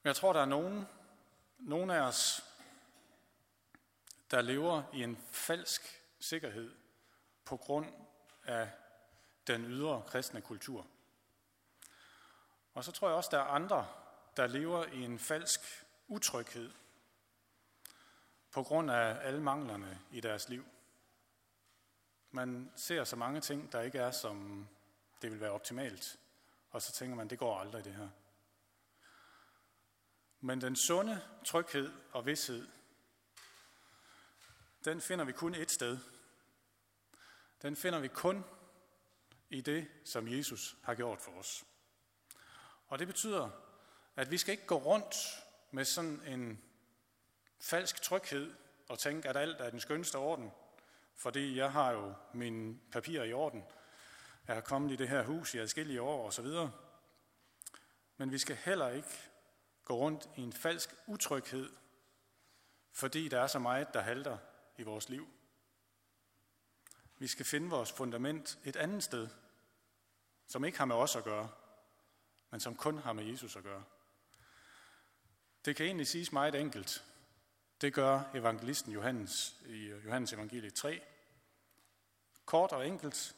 Jeg 0.04 0.16
tror, 0.16 0.34
der 0.34 0.42
er 0.42 0.46
nogen, 0.46 0.88
nogen 1.58 1.90
af 1.90 2.00
os, 2.00 2.44
der 4.32 4.42
lever 4.42 4.84
i 4.94 5.04
en 5.04 5.18
falsk 5.32 6.04
sikkerhed 6.20 6.76
på 7.46 7.58
grund 7.58 7.94
af 8.44 8.72
den 9.48 9.66
ydre 9.66 10.04
kristne 10.08 10.42
kultur. 10.42 10.88
Og 12.74 12.84
så 12.84 12.92
tror 12.92 13.08
jeg 13.08 13.18
også, 13.18 13.30
der 13.32 13.40
er 13.40 13.48
andre, 13.48 13.88
der 14.38 14.48
lever 14.48 14.86
i 14.86 15.04
en 15.04 15.20
falsk 15.20 15.86
utryghed 16.08 16.72
på 18.58 18.64
grund 18.64 18.92
af 18.92 19.28
alle 19.28 19.42
manglerne 19.42 20.00
i 20.12 20.20
deres 20.20 20.50
liv. 20.50 20.66
Man 22.32 22.72
ser 22.76 23.04
så 23.04 23.16
mange 23.16 23.42
ting, 23.42 23.72
der 23.72 23.82
ikke 23.82 24.00
er, 24.00 24.12
som 24.12 24.68
det 25.22 25.32
vil 25.32 25.42
være 25.42 25.52
optimalt, 25.52 26.20
og 26.70 26.82
så 26.82 26.92
tænker 26.92 27.16
man, 27.16 27.30
det 27.30 27.40
går 27.40 27.60
aldrig 27.60 27.84
det 27.86 27.94
her. 27.94 28.10
Men 30.40 30.62
den 30.62 30.76
sunde 30.76 31.22
tryghed 31.46 31.94
og 32.12 32.26
vidshed, 32.26 32.68
den 34.86 35.02
finder 35.02 35.26
vi 35.26 35.32
kun 35.32 35.56
et 35.56 35.72
sted. 35.72 35.98
Den 37.62 37.76
finder 37.76 38.00
vi 38.00 38.08
kun 38.08 38.46
i 39.50 39.62
det, 39.62 39.88
som 40.06 40.28
Jesus 40.28 40.78
har 40.84 40.96
gjort 40.96 41.22
for 41.22 41.32
os. 41.32 41.66
Og 42.88 43.00
det 43.00 43.08
betyder, 43.08 43.50
at 44.16 44.32
vi 44.32 44.38
skal 44.38 44.52
ikke 44.52 44.68
gå 44.68 44.76
rundt 44.78 45.16
med 45.72 45.86
sådan 45.86 46.22
en 46.28 46.67
falsk 47.60 48.02
tryghed 48.02 48.54
og 48.90 49.00
tænke, 49.00 49.30
at 49.30 49.38
alt 49.38 49.62
er 49.62 49.70
den 49.70 49.80
skønste 49.80 50.16
orden, 50.16 50.52
fordi 51.16 51.58
jeg 51.58 51.72
har 51.72 51.92
jo 51.92 52.14
mine 52.34 52.80
papirer 52.92 53.24
i 53.24 53.34
orden. 53.34 53.64
Jeg 54.48 54.56
har 54.56 54.62
kommet 54.62 54.92
i 54.92 54.96
det 54.96 55.10
her 55.10 55.24
hus 55.24 55.54
i 55.54 55.58
adskillige 55.58 56.02
år 56.02 56.26
og 56.26 56.34
så 56.34 56.42
videre. 56.42 56.72
Men 58.18 58.32
vi 58.32 58.38
skal 58.38 58.56
heller 58.56 58.90
ikke 58.90 59.10
gå 59.86 59.98
rundt 59.98 60.30
i 60.36 60.42
en 60.42 60.54
falsk 60.54 60.96
utryghed, 61.08 61.70
fordi 62.92 63.28
der 63.28 63.42
er 63.42 63.48
så 63.48 63.60
meget, 63.60 63.94
der 63.94 64.02
halter 64.02 64.38
i 64.78 64.84
vores 64.84 65.10
liv. 65.10 65.28
Vi 67.18 67.28
skal 67.28 67.46
finde 67.46 67.70
vores 67.70 67.92
fundament 67.92 68.60
et 68.64 68.76
andet 68.76 69.04
sted, 69.04 69.28
som 70.48 70.66
ikke 70.66 70.78
har 70.78 70.86
med 70.86 70.96
os 70.96 71.16
at 71.16 71.24
gøre, 71.24 71.50
men 72.52 72.60
som 72.60 72.76
kun 72.76 72.98
har 72.98 73.14
med 73.14 73.24
Jesus 73.24 73.56
at 73.56 73.64
gøre. 73.64 73.84
Det 75.66 75.76
kan 75.76 75.86
egentlig 75.86 76.08
siges 76.08 76.32
meget 76.32 76.56
enkelt. 76.56 77.04
Det 77.82 77.94
gør 77.94 78.24
evangelisten 78.34 78.92
Johannes 78.92 79.62
i 79.66 79.88
Johannes 80.06 80.34
evangelie 80.34 80.70
3. 80.70 81.02
Kort 82.46 82.72
og 82.72 82.88
enkelt. 82.88 83.36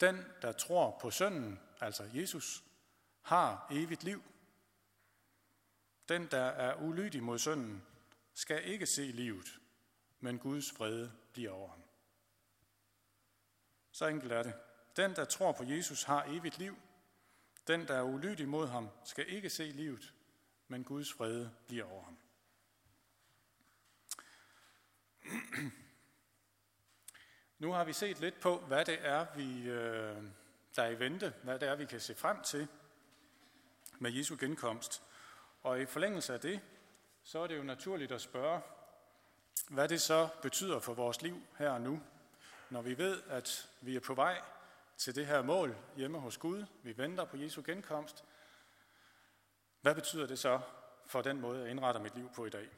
Den, 0.00 0.24
der 0.42 0.52
tror 0.52 0.98
på 1.00 1.10
sønnen, 1.10 1.60
altså 1.80 2.10
Jesus, 2.14 2.64
har 3.22 3.66
evigt 3.70 4.04
liv. 4.04 4.22
Den, 6.08 6.26
der 6.30 6.44
er 6.44 6.82
ulydig 6.82 7.22
mod 7.22 7.38
sønnen, 7.38 7.82
skal 8.34 8.64
ikke 8.64 8.86
se 8.86 9.02
livet, 9.02 9.60
men 10.20 10.38
Guds 10.38 10.72
fred 10.72 11.08
bliver 11.32 11.50
over 11.50 11.68
ham. 11.68 11.82
Så 13.90 14.06
enkelt 14.06 14.32
er 14.32 14.42
det. 14.42 14.54
Den, 14.96 15.16
der 15.16 15.24
tror 15.24 15.52
på 15.52 15.64
Jesus, 15.64 16.02
har 16.02 16.24
evigt 16.24 16.58
liv. 16.58 16.76
Den, 17.66 17.88
der 17.88 17.94
er 17.94 18.02
ulydig 18.02 18.48
mod 18.48 18.66
ham, 18.66 18.88
skal 19.04 19.28
ikke 19.28 19.50
se 19.50 19.64
livet, 19.64 20.14
men 20.68 20.84
Guds 20.84 21.12
fred 21.12 21.48
bliver 21.66 21.84
over 21.84 22.04
ham. 22.04 22.18
Nu 27.58 27.72
har 27.72 27.84
vi 27.84 27.92
set 27.92 28.20
lidt 28.20 28.40
på, 28.40 28.58
hvad 28.58 28.84
det 28.84 28.98
er, 29.00 29.26
vi, 29.36 29.62
øh, 29.62 30.22
der 30.76 30.82
er 30.82 30.90
i 30.90 30.98
vente, 30.98 31.34
hvad 31.42 31.58
det 31.58 31.68
er, 31.68 31.74
vi 31.74 31.84
kan 31.84 32.00
se 32.00 32.14
frem 32.14 32.42
til 32.42 32.68
med 33.98 34.12
Jesu 34.12 34.36
genkomst. 34.40 35.02
Og 35.62 35.80
i 35.80 35.86
forlængelse 35.86 36.34
af 36.34 36.40
det, 36.40 36.60
så 37.22 37.38
er 37.38 37.46
det 37.46 37.56
jo 37.56 37.62
naturligt 37.62 38.12
at 38.12 38.20
spørge, 38.20 38.60
hvad 39.68 39.88
det 39.88 40.00
så 40.00 40.28
betyder 40.42 40.78
for 40.78 40.94
vores 40.94 41.22
liv 41.22 41.42
her 41.58 41.70
og 41.70 41.80
nu, 41.80 42.02
når 42.70 42.82
vi 42.82 42.98
ved, 42.98 43.22
at 43.28 43.68
vi 43.80 43.96
er 43.96 44.00
på 44.00 44.14
vej 44.14 44.40
til 44.96 45.14
det 45.14 45.26
her 45.26 45.42
mål 45.42 45.76
hjemme 45.96 46.18
hos 46.18 46.38
Gud, 46.38 46.64
vi 46.82 46.98
venter 46.98 47.24
på 47.24 47.36
Jesu 47.36 47.62
genkomst, 47.66 48.24
hvad 49.80 49.94
betyder 49.94 50.26
det 50.26 50.38
så 50.38 50.60
for 51.06 51.22
den 51.22 51.40
måde, 51.40 51.60
jeg 51.60 51.70
indretter 51.70 52.00
mit 52.00 52.14
liv 52.14 52.30
på 52.34 52.46
i 52.46 52.50
dag? 52.50 52.68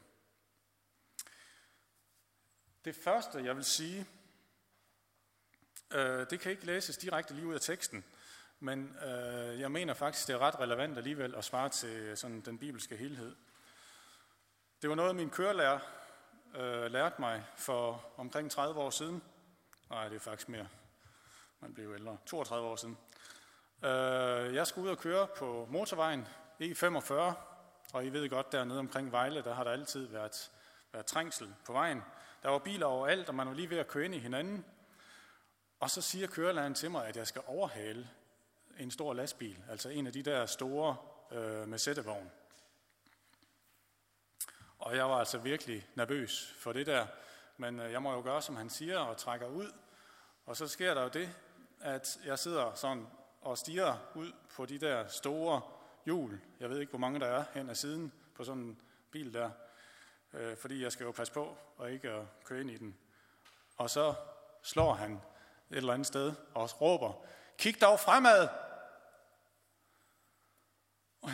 Det 2.87 2.95
første, 2.95 3.43
jeg 3.43 3.55
vil 3.55 3.65
sige, 3.65 4.05
øh, 5.91 6.29
det 6.29 6.39
kan 6.39 6.51
ikke 6.51 6.65
læses 6.65 6.97
direkte 6.97 7.33
lige 7.33 7.47
ud 7.47 7.53
af 7.53 7.61
teksten, 7.61 8.03
men 8.59 8.97
øh, 9.05 9.59
jeg 9.59 9.71
mener 9.71 9.93
faktisk, 9.93 10.27
det 10.27 10.33
er 10.33 10.39
ret 10.39 10.59
relevant 10.59 10.97
alligevel 10.97 11.35
at 11.35 11.43
svare 11.43 11.69
til 11.69 11.89
øh, 11.89 12.17
sådan 12.17 12.41
den 12.41 12.57
bibelske 12.57 12.97
helhed. 12.97 13.35
Det 14.81 14.89
var 14.89 14.95
noget, 14.95 15.15
min 15.15 15.29
kørelærer 15.29 15.79
øh, 16.55 16.91
lærte 16.91 17.15
mig 17.21 17.45
for 17.55 18.05
omkring 18.17 18.51
30 18.51 18.79
år 18.79 18.89
siden. 18.89 19.23
Nej, 19.89 20.09
det 20.09 20.15
er 20.15 20.19
faktisk 20.19 20.49
mere. 20.49 20.67
Man 21.59 21.73
blev 21.73 21.93
ældre. 21.93 22.17
32 22.25 22.67
år 22.67 22.75
siden. 22.75 22.97
Øh, 23.83 24.55
jeg 24.55 24.67
skulle 24.67 24.85
ud 24.85 24.91
og 24.91 24.99
køre 24.99 25.27
på 25.27 25.67
motorvejen 25.71 26.27
E45, 26.61 27.13
og 27.93 28.05
I 28.05 28.09
ved 28.09 28.29
godt, 28.29 28.51
dernede 28.51 28.79
omkring 28.79 29.11
Vejle, 29.11 29.43
der 29.43 29.53
har 29.53 29.63
der 29.63 29.71
altid 29.71 30.07
været, 30.07 30.51
været 30.93 31.05
trængsel 31.05 31.55
på 31.65 31.73
vejen. 31.73 32.03
Der 32.47 32.51
var 32.51 32.59
biler 32.59 32.85
overalt, 32.85 33.29
og 33.29 33.35
man 33.35 33.47
var 33.47 33.53
lige 33.53 33.69
ved 33.69 33.77
at 33.77 33.87
køre 33.87 34.05
ind 34.05 34.15
i 34.15 34.19
hinanden. 34.19 34.65
Og 35.79 35.89
så 35.89 36.01
siger 36.01 36.27
kørelæreren 36.27 36.73
til 36.73 36.91
mig, 36.91 37.07
at 37.07 37.17
jeg 37.17 37.27
skal 37.27 37.41
overhale 37.47 38.09
en 38.79 38.91
stor 38.91 39.13
lastbil, 39.13 39.57
altså 39.69 39.89
en 39.89 40.07
af 40.07 40.13
de 40.13 40.23
der 40.23 40.45
store 40.45 40.95
øh, 41.31 41.67
med 41.67 41.77
sættevogn. 41.77 42.31
Og 44.79 44.95
jeg 44.95 45.09
var 45.09 45.15
altså 45.15 45.37
virkelig 45.37 45.87
nervøs 45.95 46.55
for 46.57 46.73
det 46.73 46.85
der, 46.85 47.07
men 47.57 47.79
øh, 47.79 47.91
jeg 47.91 48.01
må 48.01 48.13
jo 48.13 48.21
gøre, 48.21 48.41
som 48.41 48.55
han 48.55 48.69
siger, 48.69 48.99
og 48.99 49.17
trækker 49.17 49.47
ud. 49.47 49.71
Og 50.45 50.57
så 50.57 50.67
sker 50.67 50.93
der 50.93 51.03
jo 51.03 51.09
det, 51.09 51.29
at 51.81 52.19
jeg 52.25 52.39
sidder 52.39 52.73
sådan 52.73 53.07
og 53.41 53.57
stiger 53.57 53.97
ud 54.15 54.31
på 54.55 54.65
de 54.65 54.77
der 54.77 55.07
store 55.07 55.61
hjul. 56.05 56.39
Jeg 56.59 56.69
ved 56.69 56.79
ikke, 56.79 56.89
hvor 56.89 56.99
mange 56.99 57.19
der 57.19 57.27
er 57.27 57.43
hen 57.53 57.69
ad 57.69 57.75
siden 57.75 58.11
på 58.35 58.43
sådan 58.43 58.63
en 58.63 58.81
bil 59.11 59.33
der. 59.33 59.51
Øh, 60.33 60.57
fordi 60.57 60.83
jeg 60.83 60.91
skal 60.91 61.03
jo 61.03 61.11
passe 61.11 61.33
på 61.33 61.57
og 61.77 61.91
ikke 61.91 62.09
at 62.09 62.25
køre 62.43 62.61
ind 62.61 62.71
i 62.71 62.77
den. 62.77 62.97
Og 63.77 63.89
så 63.89 64.15
slår 64.63 64.93
han 64.93 65.11
et 65.71 65.77
eller 65.77 65.93
andet 65.93 66.07
sted 66.07 66.33
og 66.53 66.81
råber, 66.81 67.25
kig 67.57 67.81
dog 67.81 67.99
fremad! 67.99 68.47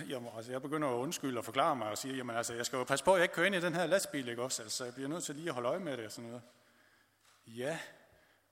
Jamen, 0.09 0.29
altså, 0.35 0.51
jeg 0.51 0.61
begynder 0.61 0.89
at 0.89 0.93
undskylde 0.93 1.37
og 1.37 1.45
forklare 1.45 1.75
mig 1.75 1.89
og 1.89 1.97
sige, 1.97 2.15
jamen 2.15 2.35
altså, 2.35 2.53
jeg 2.53 2.65
skal 2.65 2.77
jo 2.77 2.83
passe 2.83 3.05
på, 3.05 3.13
at 3.13 3.17
jeg 3.17 3.23
ikke 3.23 3.35
kører 3.35 3.45
ind 3.45 3.55
i 3.55 3.61
den 3.61 3.75
her 3.75 3.85
lastbil, 3.85 4.27
ikke 4.27 4.43
også? 4.43 4.63
Altså, 4.63 4.85
jeg 4.85 4.93
bliver 4.93 5.09
nødt 5.09 5.23
til 5.23 5.35
lige 5.35 5.47
at 5.47 5.53
holde 5.53 5.69
øje 5.69 5.79
med 5.79 5.97
det 5.97 6.05
og 6.05 6.11
sådan 6.11 6.29
noget. 6.29 6.43
Ja, 7.47 7.79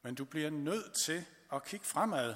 men 0.02 0.16
du 0.16 0.26
bliver 0.26 0.50
nødt 0.50 0.94
til 0.94 1.26
at 1.54 1.66
kigge 1.66 1.86
fremad, 1.86 2.36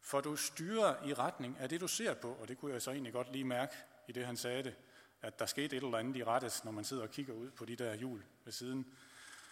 for 0.00 0.20
du 0.20 0.36
styrer 0.36 1.04
i 1.04 1.14
retning 1.14 1.56
af 1.60 1.68
det, 1.68 1.80
du 1.80 1.88
ser 1.88 2.14
på, 2.14 2.32
og 2.32 2.48
det 2.48 2.58
kunne 2.58 2.72
jeg 2.72 2.82
så 2.82 2.90
egentlig 2.90 3.12
godt 3.12 3.32
lige 3.32 3.44
mærke 3.44 3.74
i 4.08 4.12
det, 4.12 4.26
han 4.26 4.36
sagde 4.36 4.62
det, 4.62 4.74
at 5.22 5.38
der 5.38 5.46
skete 5.46 5.76
et 5.76 5.82
eller 5.84 5.98
andet 5.98 6.16
i 6.16 6.24
rettes, 6.24 6.64
når 6.64 6.72
man 6.72 6.84
sidder 6.84 7.02
og 7.02 7.10
kigger 7.10 7.34
ud 7.34 7.50
på 7.50 7.64
de 7.64 7.76
der 7.76 7.94
hjul 7.94 8.24
ved 8.44 8.52
siden, 8.52 8.96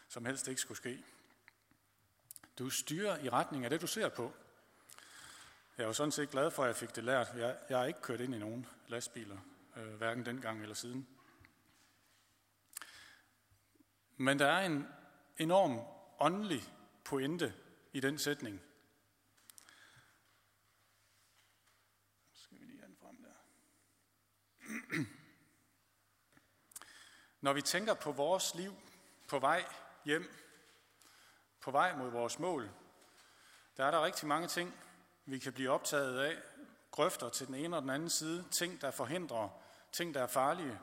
som 0.08 0.24
helst 0.24 0.48
ikke 0.48 0.60
skulle 0.60 0.78
ske. 0.78 1.04
Du 2.58 2.70
styrer 2.70 3.18
i 3.18 3.28
retning 3.28 3.64
af 3.64 3.70
det, 3.70 3.80
du 3.80 3.86
ser 3.86 4.08
på. 4.08 4.32
Jeg 5.76 5.84
er 5.84 5.86
jo 5.88 5.92
sådan 5.92 6.12
set 6.12 6.30
glad 6.30 6.50
for, 6.50 6.62
at 6.62 6.68
jeg 6.68 6.76
fik 6.76 6.96
det 6.96 7.04
lært. 7.04 7.28
Jeg, 7.36 7.58
jeg 7.68 7.78
har 7.78 7.84
ikke 7.84 8.00
kørt 8.00 8.20
ind 8.20 8.34
i 8.34 8.38
nogen 8.38 8.66
lastbiler, 8.88 9.38
øh, 9.76 9.94
hverken 9.94 10.26
dengang 10.26 10.62
eller 10.62 10.74
siden. 10.74 11.08
Men 14.16 14.38
der 14.38 14.46
er 14.46 14.66
en 14.66 14.86
enorm 15.38 15.80
åndelig 16.18 16.62
pointe 17.04 17.54
i 17.92 18.00
den 18.00 18.18
sætning. 18.18 18.62
Skal 22.32 22.60
vi 22.60 22.64
lige 22.64 22.96
frem 23.00 23.16
der. 23.22 23.34
Når 27.40 27.52
vi 27.52 27.62
tænker 27.62 27.94
på 27.94 28.12
vores 28.12 28.54
liv 28.54 28.74
på 29.28 29.38
vej 29.38 29.64
hjem, 30.04 30.34
på 31.60 31.70
vej 31.70 31.96
mod 31.96 32.10
vores 32.10 32.38
mål, 32.38 32.70
der 33.76 33.84
er 33.84 33.90
der 33.90 34.04
rigtig 34.04 34.28
mange 34.28 34.48
ting, 34.48 34.74
vi 35.24 35.38
kan 35.38 35.52
blive 35.52 35.70
optaget 35.70 36.18
af. 36.18 36.36
Grøfter 36.90 37.28
til 37.28 37.46
den 37.46 37.54
ene 37.54 37.76
og 37.76 37.82
den 37.82 37.90
anden 37.90 38.10
side, 38.10 38.44
ting, 38.50 38.80
der 38.80 38.90
forhindrer, 38.90 39.48
ting, 39.92 40.14
der 40.14 40.22
er 40.22 40.26
farlige. 40.26 40.80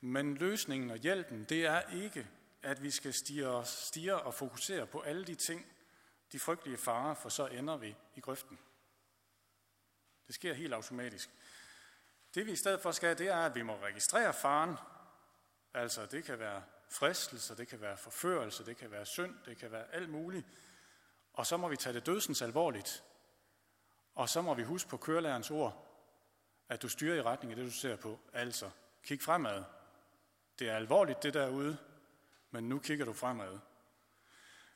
Men 0.00 0.34
løsningen 0.34 0.90
og 0.90 0.96
hjælpen, 0.96 1.44
det 1.44 1.66
er 1.66 1.80
ikke, 1.90 2.28
at 2.62 2.82
vi 2.82 2.90
skal 2.90 3.14
stige, 3.14 3.64
stige 3.64 4.16
og 4.16 4.34
fokusere 4.34 4.86
på 4.86 5.00
alle 5.00 5.24
de 5.24 5.34
ting, 5.34 5.66
de 6.32 6.40
frygtelige 6.40 6.78
farer, 6.78 7.14
for 7.14 7.28
så 7.28 7.46
ender 7.46 7.76
vi 7.76 7.96
i 8.14 8.20
grøften. 8.20 8.58
Det 10.26 10.34
sker 10.34 10.54
helt 10.54 10.74
automatisk. 10.74 11.30
Det 12.34 12.46
vi 12.46 12.52
i 12.52 12.56
stedet 12.56 12.80
for 12.80 12.92
skal, 12.92 13.18
det 13.18 13.28
er, 13.28 13.36
at 13.36 13.54
vi 13.54 13.62
må 13.62 13.78
registrere 13.82 14.32
faren. 14.32 14.76
Altså, 15.74 16.06
det 16.06 16.24
kan 16.24 16.38
være 16.38 16.62
fristelse, 16.90 17.56
det 17.56 17.68
kan 17.68 17.80
være 17.80 17.96
forførelse, 17.96 18.66
det 18.66 18.76
kan 18.76 18.90
være 18.90 19.06
synd, 19.06 19.34
det 19.46 19.58
kan 19.58 19.72
være 19.72 19.94
alt 19.94 20.10
muligt. 20.10 20.46
Og 21.32 21.46
så 21.46 21.56
må 21.56 21.68
vi 21.68 21.76
tage 21.76 21.94
det 21.94 22.06
dødsens 22.06 22.42
alvorligt. 22.42 23.04
Og 24.14 24.28
så 24.28 24.42
må 24.42 24.54
vi 24.54 24.62
huske 24.62 24.90
på 24.90 24.96
kørelærens 24.96 25.50
ord, 25.50 25.84
at 26.68 26.82
du 26.82 26.88
styrer 26.88 27.16
i 27.16 27.22
retning 27.22 27.52
af 27.52 27.56
det, 27.56 27.66
du 27.66 27.70
ser 27.70 27.96
på. 27.96 28.20
Altså, 28.32 28.70
kig 29.02 29.22
fremad. 29.22 29.64
Det 30.58 30.68
er 30.68 30.76
alvorligt, 30.76 31.22
det 31.22 31.34
derude, 31.34 31.78
men 32.50 32.68
nu 32.68 32.78
kigger 32.78 33.04
du 33.04 33.12
fremad. 33.12 33.58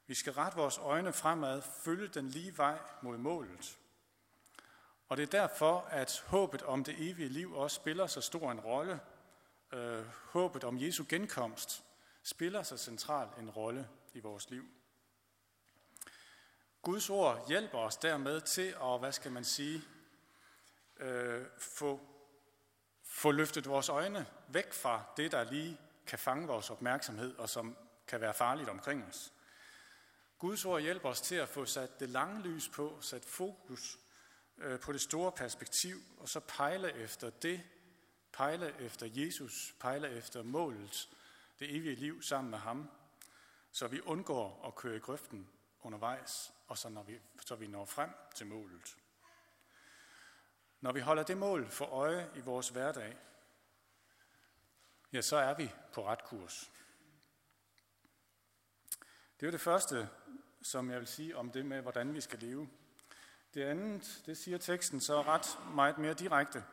Vi 0.07 0.15
skal 0.15 0.33
rette 0.33 0.57
vores 0.59 0.79
øjne 0.79 1.13
fremad, 1.13 1.63
følge 1.63 2.09
den 2.09 2.29
lige 2.29 2.59
vej 2.59 2.79
mod 3.03 3.17
målet. 3.17 3.79
Og 5.09 5.17
det 5.17 5.23
er 5.23 5.41
derfor, 5.41 5.81
at 5.81 6.25
håbet 6.27 6.63
om 6.63 6.85
det 6.85 6.95
evige 7.11 7.29
liv 7.29 7.55
også 7.55 7.75
spiller 7.75 8.07
så 8.07 8.21
stor 8.21 8.51
en 8.51 8.61
rolle. 8.61 9.01
Øh, 9.73 10.05
håbet 10.07 10.65
om 10.65 10.79
Jesu 10.81 11.05
genkomst 11.09 11.85
spiller 12.23 12.63
så 12.63 12.77
central 12.77 13.29
en 13.39 13.51
rolle 13.51 13.89
i 14.15 14.21
vores 14.21 14.51
liv. 14.51 14.65
Guds 16.83 17.11
ord 17.11 17.49
hjælper 17.49 17.79
os 17.79 17.97
dermed 17.97 18.41
til 18.41 18.75
at, 18.83 18.99
hvad 18.99 19.13
skal 19.13 19.33
man 19.33 19.45
sige, 19.45 19.83
øh, 20.97 21.47
få, 21.59 22.01
få 23.05 23.31
løftet 23.31 23.69
vores 23.69 23.89
øjne 23.89 24.27
væk 24.49 24.73
fra 24.73 25.03
det, 25.17 25.33
der 25.33 25.45
lige 25.45 25.81
kan 26.07 26.19
fange 26.19 26.47
vores 26.47 26.71
opmærksomhed, 26.71 27.37
og 27.37 27.49
som 27.49 27.77
kan 28.07 28.21
være 28.21 28.35
farligt 28.35 28.69
omkring 28.69 29.05
os. 29.05 29.33
Guds 30.39 30.65
ord 30.65 30.83
hjælper 30.83 31.09
os 31.09 31.21
til 31.21 31.35
at 31.35 31.49
få 31.49 31.65
sat 31.65 32.01
det 32.01 32.09
lange 32.09 32.43
lys 32.43 32.69
på, 32.69 32.99
sat 33.01 33.25
fokus 33.25 33.99
Øh, 34.63 34.81
på 34.81 34.93
det 34.93 35.01
store 35.01 35.33
perspektiv, 35.33 35.97
og 36.19 36.29
så 36.29 36.41
pejle 36.41 36.93
efter 36.93 37.31
det, 37.31 37.63
pejle 38.33 38.75
efter 38.81 39.07
Jesus, 39.11 39.75
pejle 39.81 40.11
efter 40.11 40.43
målet, 40.43 41.09
det 41.59 41.77
evige 41.77 41.95
liv 41.95 42.23
sammen 42.23 42.51
med 42.51 42.59
ham, 42.59 42.91
så 43.73 43.89
vi 43.89 44.01
undgår 44.01 44.67
at 44.67 44.75
køre 44.75 44.97
i 44.97 44.99
grøften 44.99 45.49
undervejs, 45.81 46.53
og 46.69 46.79
så, 46.79 46.89
når 46.89 47.03
vi, 47.03 47.21
så 47.41 47.55
vi 47.55 47.67
når 47.67 47.85
frem 47.85 48.11
til 48.35 48.47
målet. 48.47 48.97
Når 50.81 50.93
vi 50.93 51.01
holder 51.01 51.23
det 51.23 51.37
mål 51.37 51.71
for 51.71 51.85
øje 51.85 52.31
i 52.37 52.41
vores 52.41 52.69
hverdag, 52.69 53.17
ja, 55.13 55.23
så 55.23 55.37
er 55.37 55.55
vi 55.55 55.73
på 55.93 56.07
ret 56.07 56.25
kurs. 56.25 56.71
Det 59.37 59.43
er 59.43 59.47
jo 59.47 59.53
det 59.53 59.61
første, 59.61 60.09
som 60.63 60.91
jeg 60.91 60.99
vil 60.99 61.09
sige 61.09 61.37
om 61.37 61.51
det 61.51 61.67
med, 61.67 61.81
hvordan 61.81 62.15
vi 62.15 62.21
skal 62.21 62.39
leve. 62.39 62.69
Det 63.55 63.63
andet, 63.63 64.23
det 64.27 64.39
siger 64.39 64.59
teksten 64.59 65.01
så 65.01 65.23
ret 65.23 65.59
meget 65.75 65.99
mere 65.99 66.15
direkte. 66.15 66.65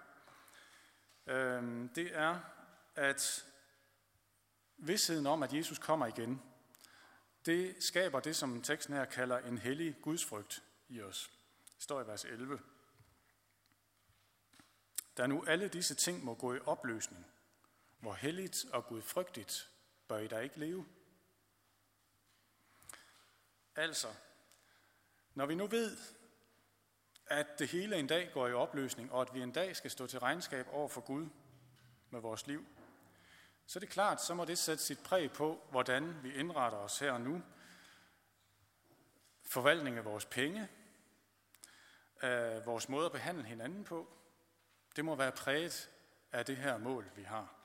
Øhm, 1.28 1.90
det 1.90 2.16
er, 2.16 2.40
at 2.96 3.46
vidsheden 4.78 5.26
om, 5.28 5.44
at 5.44 5.54
Jesus 5.54 5.80
kommer 5.80 6.06
igen, 6.06 6.42
det 7.46 7.84
skaber 7.84 8.20
det, 8.20 8.36
som 8.36 8.62
teksten 8.62 8.96
her 8.96 9.06
kalder 9.06 9.38
en 9.38 9.58
hellig 9.58 9.96
gudsfrygt 10.02 10.64
i 10.88 11.02
os. 11.02 11.32
Det 11.76 11.84
står 11.84 12.02
i 12.02 12.08
vers 12.08 12.26
11. 12.26 12.60
Da 15.18 15.28
nu 15.28 15.44
alle 15.48 15.68
disse 15.68 15.96
ting 15.96 16.24
må 16.24 16.36
gå 16.36 16.54
i 16.54 16.60
opløsning, 16.66 17.26
hvor 18.00 18.14
helligt 18.14 18.66
og 18.72 18.86
gudfrygtigt 18.86 19.70
bør 20.08 20.18
I 20.18 20.28
da 20.28 20.40
ikke 20.40 20.60
leve? 20.60 20.86
Altså, 23.76 24.08
når 25.34 25.46
vi 25.46 25.56
nu 25.56 25.68
ved, 25.68 25.98
at 27.30 27.60
det 27.60 27.68
hele 27.68 27.96
en 27.96 28.08
dag 28.08 28.30
går 28.34 28.48
i 28.48 28.54
opløsning, 28.54 29.12
og 29.12 29.22
at 29.22 29.34
vi 29.34 29.42
en 29.42 29.52
dag 29.52 29.76
skal 29.76 29.92
stå 29.92 30.08
til 30.08 30.20
regnskab 30.20 30.68
over 30.72 30.88
for 30.88 31.02
Gud 31.02 31.28
med 32.10 32.20
vores 32.20 32.48
liv, 32.48 32.66
så 33.66 33.80
er 33.80 33.82
det 33.82 33.90
klart, 33.90 34.22
så 34.22 34.34
må 34.34 34.46
det 34.46 34.58
sætte 34.58 34.84
sit 34.84 35.00
præg 35.04 35.32
på, 35.32 35.62
hvordan 35.72 36.24
vi 36.24 36.34
indretter 36.34 36.78
os 36.78 37.00
her 37.00 37.12
og 37.12 37.22
nu. 37.22 37.42
Forvaltning 39.44 39.98
af 39.98 40.06
vores 40.06 40.26
penge, 40.26 40.70
af 42.22 42.66
vores 42.66 42.90
måde 42.90 43.06
at 43.06 43.12
behandle 43.12 43.44
hinanden 43.44 43.84
på, 43.84 44.08
det 44.96 45.06
må 45.06 45.16
være 45.16 45.32
præget 45.32 45.90
af 46.32 46.46
det 46.46 46.58
her 46.58 46.78
mål, 46.78 47.12
vi 47.16 47.24
har. 47.24 47.56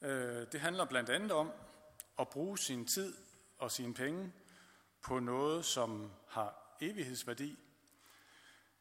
Øh, 0.00 0.46
det 0.52 0.60
handler 0.60 0.84
blandt 0.84 1.10
andet 1.10 1.32
om 1.32 1.52
at 2.18 2.28
bruge 2.28 2.58
sin 2.58 2.86
tid 2.86 3.16
og 3.58 3.70
sine 3.70 3.94
penge 3.94 4.32
på 5.02 5.18
noget, 5.18 5.64
som 5.64 6.12
har 6.28 6.67
evighedsværdi, 6.80 7.58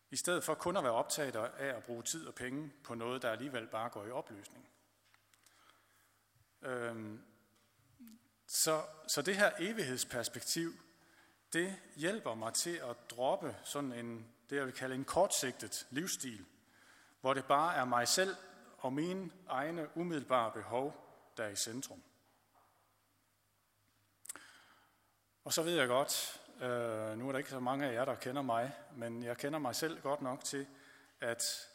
i 0.10 0.15
stedet 0.15 0.43
for 0.43 0.53
kun 0.53 0.77
at 0.77 0.83
være 0.83 0.93
optaget 0.93 1.36
af 1.36 1.75
at 1.75 1.83
bruge 1.83 2.03
tid 2.03 2.27
og 2.27 2.36
penge 2.36 2.73
på 2.83 2.95
noget, 2.95 3.21
der 3.21 3.31
alligevel 3.31 3.67
bare 3.67 3.89
går 3.89 4.05
i 4.05 4.12
opløsning. 4.12 4.69
Øhm, 6.62 7.23
så, 8.45 8.83
så 9.07 9.21
det 9.21 9.36
her 9.36 9.51
evighedsperspektiv, 9.60 10.73
det 11.53 11.75
hjælper 11.95 12.36
mig 12.36 12.53
til 12.53 12.75
at 12.75 12.95
droppe 13.10 13.55
sådan 13.63 13.91
en, 13.91 14.27
det 14.49 14.55
jeg 14.55 14.65
vil 14.65 14.73
kalde 14.73 14.95
en 14.95 15.05
kortsigtet 15.05 15.88
livsstil, 15.89 16.45
hvor 17.21 17.33
det 17.33 17.45
bare 17.45 17.75
er 17.75 17.86
mig 17.86 18.07
selv 18.07 18.36
og 18.77 18.93
mine 18.93 19.31
egne 19.47 19.97
umiddelbare 19.97 20.51
behov, 20.51 21.03
der 21.38 21.43
er 21.43 21.49
i 21.49 21.55
centrum. 21.55 22.03
Og 25.43 25.53
så 25.53 25.63
ved 25.63 25.75
jeg 25.75 25.88
godt, 25.88 26.41
øh, 26.62 27.17
nu 27.17 27.28
er 27.28 27.32
der 27.32 27.38
ikke 27.38 27.50
så 27.50 27.60
mange 27.60 27.86
af 27.86 27.93
jer, 27.93 28.06
der 28.06 28.15
kender 28.15 28.41
mig, 28.41 28.76
men 28.96 29.24
jeg 29.24 29.38
kender 29.38 29.60
mig 29.60 29.76
selv 29.76 30.02
godt 30.02 30.22
nok 30.22 30.43
til, 30.43 30.67
at, 31.22 31.67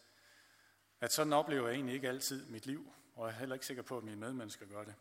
at 1.01 1.13
sådan 1.13 1.33
oplever 1.33 1.69
jeg 1.69 1.75
egentlig 1.75 1.95
ikke 1.95 2.09
altid 2.09 2.47
mit 2.47 2.67
liv 2.67 2.93
og 3.15 3.27
jeg 3.27 3.35
er 3.35 3.39
heller 3.39 3.55
ikke 3.55 3.67
sikker 3.67 3.83
på, 3.83 3.99
at 3.99 4.05
mine 4.05 4.17
medmennesker 4.17 4.67
gør 4.67 4.85
det. 4.85 4.95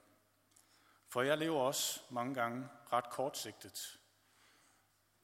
For 1.07 1.21
jeg 1.21 1.37
lever 1.37 1.59
også 1.59 2.01
mange 2.09 2.33
gange 2.33 2.69
ret 2.93 3.09
kortsigtet. 3.09 3.99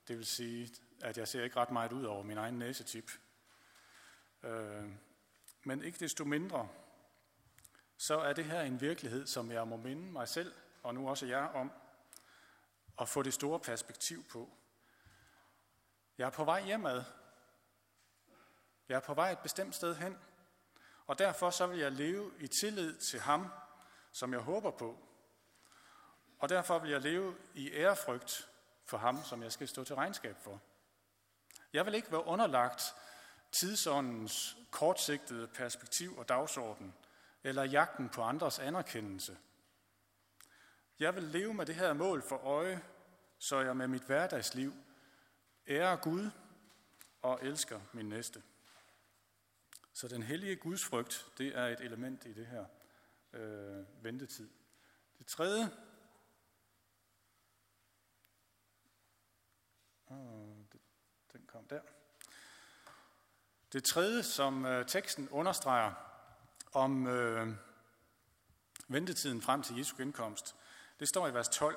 Det 0.08 0.18
vil 0.18 0.26
sige, 0.26 0.76
at 1.02 1.18
jeg 1.18 1.28
ser 1.28 1.44
ikke 1.44 1.56
ret 1.56 1.72
meget 1.72 1.92
ud 1.92 2.04
over 2.04 2.24
min 2.24 2.38
egen 2.38 2.60
næsetip. 2.60 3.12
Øh, 4.44 4.92
men 5.64 5.84
ikke 5.84 6.00
desto 6.00 6.26
mindre, 6.26 6.70
så 7.98 8.20
er 8.20 8.34
det 8.34 8.46
her 8.46 8.62
en 8.62 8.82
virkelighed, 8.82 9.28
som 9.28 9.52
jeg 9.52 9.68
må 9.68 9.78
minde 9.78 10.12
mig 10.12 10.28
selv, 10.28 10.54
og 10.84 10.94
nu 10.94 11.10
også 11.10 11.26
jer 11.26 11.46
om, 11.46 11.72
at 13.02 13.10
få 13.10 13.24
det 13.24 13.34
store 13.34 13.60
perspektiv 13.60 14.24
på. 14.24 14.50
Jeg 16.18 16.26
er 16.26 16.30
på 16.30 16.44
vej 16.44 16.62
hjemad. 16.62 17.04
Jeg 18.90 18.96
er 18.96 19.00
på 19.00 19.14
vej 19.14 19.32
et 19.32 19.40
bestemt 19.40 19.76
sted 19.76 19.96
hen. 19.96 20.18
Og 21.08 21.20
derfor 21.20 21.50
så 21.50 21.68
vil 21.68 21.80
jeg 21.80 21.92
leve 21.92 22.32
i 22.40 22.48
tillid 22.48 22.98
til 22.98 23.20
ham, 23.20 23.48
som 24.12 24.34
jeg 24.34 24.42
håber 24.42 24.72
på. 24.72 24.98
Og 26.40 26.50
derfor 26.50 26.80
vil 26.80 26.92
jeg 26.92 27.02
leve 27.02 27.36
i 27.54 27.72
ærefrygt 27.72 28.50
for 28.86 28.98
ham, 28.98 29.24
som 29.24 29.44
jeg 29.44 29.52
skal 29.52 29.68
stå 29.68 29.84
til 29.84 29.96
regnskab 29.96 30.38
for. 30.44 30.62
Jeg 31.74 31.86
vil 31.86 31.94
ikke 31.94 32.12
være 32.12 32.26
underlagt 32.26 32.96
tidsåndens 33.52 34.58
kortsigtede 34.72 35.48
perspektiv 35.48 36.18
og 36.18 36.30
dagsorden, 36.30 36.94
eller 37.44 37.64
jagten 37.64 38.10
på 38.10 38.22
andres 38.22 38.60
anerkendelse. 38.60 39.38
Jeg 41.00 41.16
vil 41.16 41.24
leve 41.24 41.54
med 41.54 41.66
det 41.66 41.76
her 41.76 41.94
mål 41.94 42.22
for 42.22 42.38
øje, 42.38 42.84
så 43.38 43.60
jeg 43.60 43.78
med 43.78 43.88
mit 43.88 44.04
hverdagsliv 44.04 44.74
ærer 45.68 45.96
Gud 45.96 46.30
og 47.22 47.40
elsker 47.42 47.82
min 47.94 48.10
næste. 48.10 48.44
Så 49.94 50.08
den 50.08 50.24
hellige 50.24 50.56
Guds 50.56 50.86
frygt, 50.86 51.32
det 51.38 51.58
er 51.58 51.68
et 51.68 51.82
element 51.82 52.26
i 52.26 52.34
det 52.34 52.48
her 52.48 52.66
øh, 53.34 54.04
ventetid. 54.04 54.50
Det 55.18 55.28
tredje, 55.28 55.70
den 61.34 61.46
kom 61.48 61.68
der. 61.68 61.82
Det 63.74 63.84
tredje, 63.84 64.24
som 64.24 64.66
øh, 64.66 64.86
teksten 64.86 65.30
understreger 65.30 65.94
om 66.74 67.08
øh, 67.08 67.48
ventetiden 68.88 69.42
frem 69.42 69.64
til 69.64 69.78
Jesu 69.78 69.98
genkomst, 69.98 70.56
det 71.00 71.08
står 71.08 71.28
i 71.28 71.34
vers 71.34 71.50
12. 71.50 71.76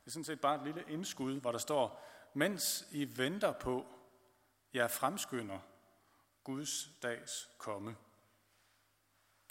Det 0.00 0.06
er 0.06 0.10
sådan 0.10 0.24
set 0.24 0.40
bare 0.40 0.56
et 0.56 0.62
lille 0.62 0.84
indskud, 0.88 1.40
hvor 1.40 1.52
der 1.52 1.58
står, 1.58 2.06
mens 2.34 2.88
I 2.90 3.18
venter 3.18 3.52
på, 3.52 3.86
jeg 4.72 4.90
fremskynder 4.90 5.58
Guds 6.44 6.90
dags 7.02 7.50
komme. 7.58 7.96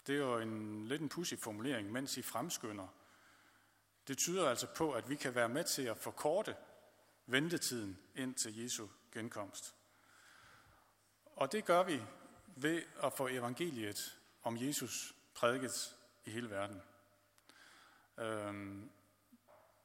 Det 0.06 0.14
er 0.14 0.18
jo 0.18 0.38
en 0.38 0.86
lidt 0.88 1.02
en 1.02 1.08
pussy 1.08 1.34
formulering, 1.34 1.92
mens 1.92 2.16
I 2.16 2.22
fremskynder. 2.22 2.88
Det 4.08 4.18
tyder 4.18 4.48
altså 4.48 4.66
på, 4.66 4.92
at 4.92 5.10
vi 5.10 5.16
kan 5.16 5.34
være 5.34 5.48
med 5.48 5.64
til 5.64 5.82
at 5.82 5.98
forkorte 5.98 6.56
ventetiden 7.26 7.98
ind 8.14 8.34
til 8.34 8.62
Jesu 8.62 8.86
genkomst. 9.12 9.74
Og 11.24 11.52
det 11.52 11.64
gør 11.64 11.82
vi 11.82 12.02
ved 12.46 12.82
at 13.02 13.12
få 13.12 13.28
evangeliet 13.28 14.18
om 14.42 14.56
Jesus 14.56 15.14
prædiket 15.34 15.96
i 16.24 16.30
hele 16.30 16.50
verden. 16.50 16.82
Øhm, 18.18 18.90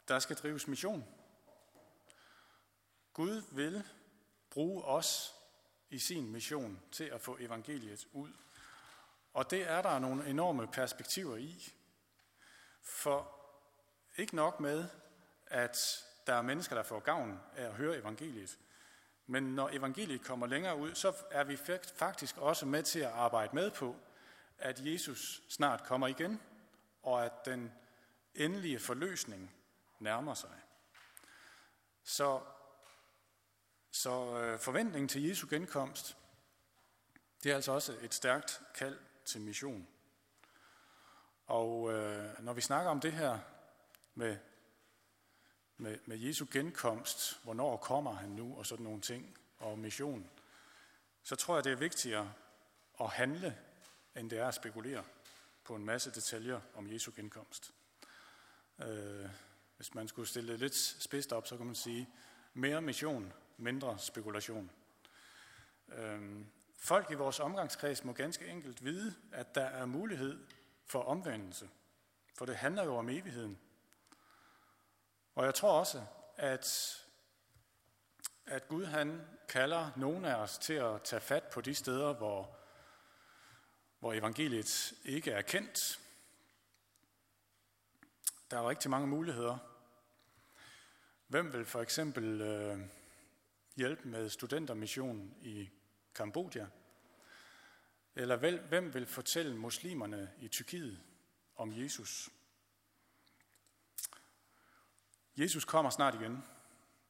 der 0.07 0.19
skal 0.19 0.35
drives 0.35 0.67
mission. 0.67 1.05
Gud 3.13 3.43
vil 3.51 3.83
bruge 4.49 4.83
os 4.83 5.33
i 5.89 5.99
sin 5.99 6.31
mission 6.31 6.81
til 6.91 7.03
at 7.03 7.21
få 7.21 7.37
evangeliet 7.39 8.07
ud. 8.13 8.31
Og 9.33 9.51
det 9.51 9.69
er 9.69 9.81
der 9.81 9.99
nogle 9.99 10.27
enorme 10.27 10.67
perspektiver 10.67 11.35
i. 11.35 11.73
For 12.81 13.39
ikke 14.17 14.35
nok 14.35 14.59
med, 14.59 14.85
at 15.47 16.03
der 16.27 16.33
er 16.33 16.41
mennesker, 16.41 16.75
der 16.75 16.83
får 16.83 16.99
gavn 16.99 17.39
af 17.55 17.65
at 17.65 17.73
høre 17.73 17.97
evangeliet, 17.97 18.59
men 19.27 19.43
når 19.43 19.69
evangeliet 19.69 20.21
kommer 20.21 20.47
længere 20.47 20.77
ud, 20.77 20.95
så 20.95 21.13
er 21.31 21.43
vi 21.43 21.57
faktisk 21.95 22.37
også 22.37 22.65
med 22.65 22.83
til 22.83 22.99
at 22.99 23.11
arbejde 23.11 23.55
med 23.55 23.71
på, 23.71 23.95
at 24.57 24.79
Jesus 24.85 25.41
snart 25.49 25.83
kommer 25.83 26.07
igen, 26.07 26.41
og 27.03 27.25
at 27.25 27.45
den 27.45 27.71
endelige 28.35 28.79
forløsning 28.79 29.55
nærmer 29.99 30.33
sig. 30.33 30.61
Så, 32.03 32.41
så 33.91 34.39
øh, 34.39 34.59
forventningen 34.59 35.07
til 35.07 35.23
Jesu 35.23 35.47
genkomst, 35.49 36.17
det 37.43 37.51
er 37.51 37.55
altså 37.55 37.71
også 37.71 37.97
et 38.01 38.13
stærkt 38.13 38.61
kald 38.75 38.99
til 39.25 39.41
mission. 39.41 39.87
Og 41.45 41.93
øh, 41.93 42.43
når 42.43 42.53
vi 42.53 42.61
snakker 42.61 42.91
om 42.91 42.99
det 42.99 43.13
her 43.13 43.39
med 44.15 44.37
med, 45.77 45.97
med 46.05 46.17
Jesu 46.17 46.45
genkomst, 46.51 47.39
hvornår 47.43 47.77
kommer 47.77 48.13
han 48.13 48.29
nu, 48.29 48.57
og 48.57 48.65
sådan 48.65 48.83
nogle 48.83 49.01
ting, 49.01 49.37
og 49.59 49.79
mission, 49.79 50.29
så 51.23 51.35
tror 51.35 51.55
jeg, 51.55 51.63
det 51.63 51.71
er 51.71 51.75
vigtigere 51.75 52.33
at 52.99 53.09
handle, 53.09 53.57
end 54.15 54.29
det 54.29 54.39
er 54.39 54.47
at 54.47 54.53
spekulere 54.53 55.03
på 55.63 55.75
en 55.75 55.85
masse 55.85 56.11
detaljer 56.11 56.59
om 56.75 56.93
Jesu 56.93 57.11
genkomst. 57.15 57.73
Øh, 58.79 59.29
hvis 59.75 59.93
man 59.93 60.07
skulle 60.07 60.27
stille 60.27 60.51
det 60.51 60.59
lidt 60.59 60.75
spidst 60.75 61.33
op, 61.33 61.47
så 61.47 61.57
kan 61.57 61.65
man 61.65 61.75
sige, 61.75 62.09
mere 62.53 62.81
mission, 62.81 63.33
mindre 63.57 63.99
spekulation. 63.99 64.71
Øh, 65.87 66.45
folk 66.77 67.11
i 67.11 67.13
vores 67.13 67.39
omgangskreds 67.39 68.03
må 68.03 68.13
ganske 68.13 68.47
enkelt 68.47 68.83
vide, 68.85 69.15
at 69.31 69.55
der 69.55 69.65
er 69.65 69.85
mulighed 69.85 70.47
for 70.85 71.03
omvendelse. 71.03 71.69
For 72.35 72.45
det 72.45 72.55
handler 72.55 72.83
jo 72.83 72.95
om 72.95 73.09
evigheden. 73.09 73.59
Og 75.35 75.45
jeg 75.45 75.55
tror 75.55 75.79
også, 75.79 76.05
at, 76.37 76.97
at 78.45 78.67
Gud 78.67 78.85
han 78.85 79.21
kalder 79.49 79.91
nogen 79.95 80.25
af 80.25 80.35
os 80.35 80.57
til 80.57 80.73
at 80.73 81.01
tage 81.01 81.19
fat 81.19 81.43
på 81.43 81.61
de 81.61 81.75
steder, 81.75 82.13
hvor, 82.13 82.57
hvor 83.99 84.13
evangeliet 84.13 84.93
ikke 85.05 85.31
er 85.31 85.41
kendt. 85.41 85.99
Der 88.53 88.59
er 88.59 88.69
rigtig 88.69 88.91
mange 88.91 89.07
muligheder. 89.07 89.57
Hvem 91.27 91.53
vil 91.53 91.65
for 91.65 91.81
eksempel 91.81 92.41
øh, 92.41 92.79
hjælpe 93.75 94.07
med 94.07 94.29
studentermission 94.29 95.35
i 95.41 95.69
Kambodja? 96.15 96.67
Eller 98.15 98.35
hvem 98.67 98.93
vil 98.93 99.05
fortælle 99.05 99.57
muslimerne 99.57 100.31
i 100.39 100.47
Tyrkiet 100.47 100.99
om 101.55 101.71
Jesus? 101.71 102.29
Jesus 105.37 105.65
kommer 105.65 105.91
snart 105.91 106.15
igen. 106.15 106.43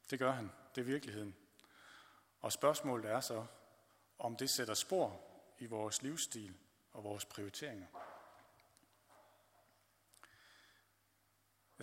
Det 0.09 0.19
gør 0.19 0.31
han. 0.31 0.51
Det 0.75 0.81
er 0.81 0.85
virkeligheden. 0.85 1.35
Og 2.39 2.51
spørgsmålet 2.51 3.11
er 3.11 3.19
så, 3.19 3.45
om 4.19 4.35
det 4.35 4.49
sætter 4.49 4.73
spor 4.73 5.21
i 5.59 5.65
vores 5.65 6.01
livsstil 6.01 6.53
og 6.93 7.03
vores 7.03 7.25
prioriteringer. 7.25 8.12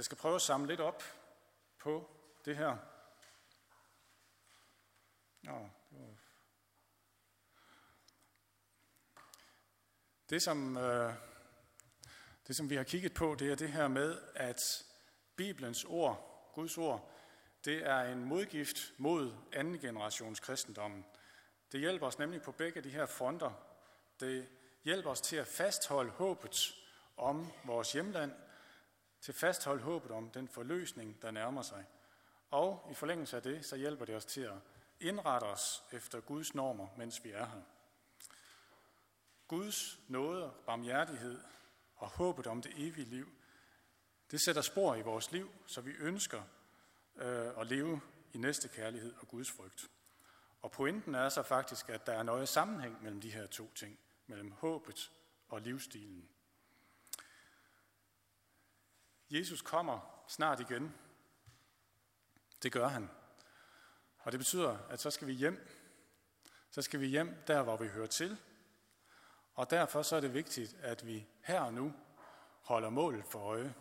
Jeg 0.01 0.05
skal 0.05 0.19
prøve 0.19 0.35
at 0.35 0.43
samle 0.43 0.69
lidt 0.69 0.81
op 0.81 1.03
på 1.79 2.11
det 2.45 2.57
her. 2.57 2.77
Nå, 5.43 5.69
det, 5.91 5.99
var... 5.99 6.15
det, 10.31 10.43
som, 10.43 10.77
øh, 10.77 11.15
det, 12.47 12.57
som 12.57 12.71
vi 12.71 12.77
har 12.77 12.85
kigget 12.85 13.15
på, 13.15 13.37
det 13.39 13.51
er 13.51 13.55
det 13.55 13.73
her 13.73 13.89
med, 13.89 14.19
at 14.35 14.85
Bibelens 15.37 15.85
ord 15.85 16.51
Guds 16.55 16.79
ord, 16.79 17.11
det 17.65 17.87
er 17.87 18.01
en 18.01 18.25
modgift 18.25 18.93
mod 18.99 19.33
anden 19.53 19.79
generations 19.79 20.41
kristendommen. 20.41 21.07
Det 21.73 21.81
hjælper 21.81 22.07
os 22.07 22.19
nemlig 22.19 22.43
på 22.43 22.53
begge 22.53 22.81
de 22.81 22.91
her 22.91 23.07
fronter. 23.07 23.53
Det 24.21 24.49
hjælper 24.85 25.11
os 25.11 25.21
til 25.21 25.37
at 25.37 25.47
fastholde 25.47 26.11
håbet 26.11 26.75
om 27.17 27.53
vores 27.65 27.93
hjemland, 27.93 28.33
til 29.21 29.35
fastholde 29.35 29.83
håbet 29.83 30.11
om 30.11 30.31
den 30.31 30.49
forløsning, 30.49 31.23
der 31.23 31.31
nærmer 31.31 31.63
sig. 31.63 31.87
Og 32.51 32.89
i 32.91 32.95
forlængelse 32.95 33.37
af 33.37 33.43
det, 33.43 33.65
så 33.65 33.77
hjælper 33.77 34.05
det 34.05 34.17
os 34.17 34.25
til 34.25 34.41
at 34.41 34.59
indrette 35.01 35.45
os 35.45 35.83
efter 35.93 36.21
Guds 36.21 36.55
normer, 36.55 36.89
mens 36.97 37.25
vi 37.25 37.31
er 37.31 37.47
her. 37.47 37.63
Guds 39.49 39.99
nåde, 40.09 40.53
barmhjertighed 40.67 41.41
og 41.97 42.09
håbet 42.09 42.47
om 42.47 42.63
det 42.63 42.73
evige 42.77 43.05
liv, 43.05 43.29
det 44.31 44.41
sætter 44.41 44.63
spor 44.63 44.95
i 44.95 45.03
vores 45.03 45.33
liv, 45.33 45.51
så 45.67 45.81
vi 45.81 45.91
ønsker 45.91 46.43
øh, 47.17 47.61
at 47.61 47.67
leve 47.67 48.01
i 48.33 48.39
næste 48.39 48.69
kærlighed 48.69 49.15
og 49.21 49.29
Guds 49.29 49.51
frygt. 49.51 49.91
Og 50.63 50.71
pointen 50.71 51.15
er 51.15 51.29
så 51.29 51.43
faktisk, 51.43 51.89
at 51.89 52.07
der 52.07 52.13
er 52.13 52.23
noget 52.23 52.49
sammenhæng 52.49 53.03
mellem 53.03 53.21
de 53.21 53.31
her 53.31 53.47
to 53.47 53.71
ting, 53.75 53.99
mellem 54.27 54.53
håbet 54.53 55.11
og 55.49 55.61
livsstilen. 55.61 56.29
Jesus 59.31 59.63
kommer 59.63 60.25
snart 60.29 60.61
igen. 60.61 60.95
Det 62.63 62.73
gør 62.73 62.89
han. 62.89 63.11
Og 64.19 64.33
det 64.33 64.41
betyder, 64.41 64.79
at 64.89 65.01
så 65.01 65.11
skal 65.11 65.27
vi 65.27 65.33
hjem. 65.33 65.69
Så 66.71 66.83
skal 66.83 67.01
vi 67.01 67.07
hjem 67.07 67.43
der, 67.47 67.63
hvor 67.63 67.77
vi 67.77 67.89
hører 67.89 68.07
til. 68.07 68.39
Og 69.55 69.71
derfor 69.71 70.03
så 70.03 70.17
er 70.17 70.21
det 70.21 70.35
vigtigt, 70.35 70.75
at 70.81 71.07
vi 71.07 71.27
her 71.43 71.61
og 71.61 71.75
nu 71.75 71.95
holder 72.63 72.91
målet 72.91 73.25
for 73.25 73.39
øje. 73.39 73.75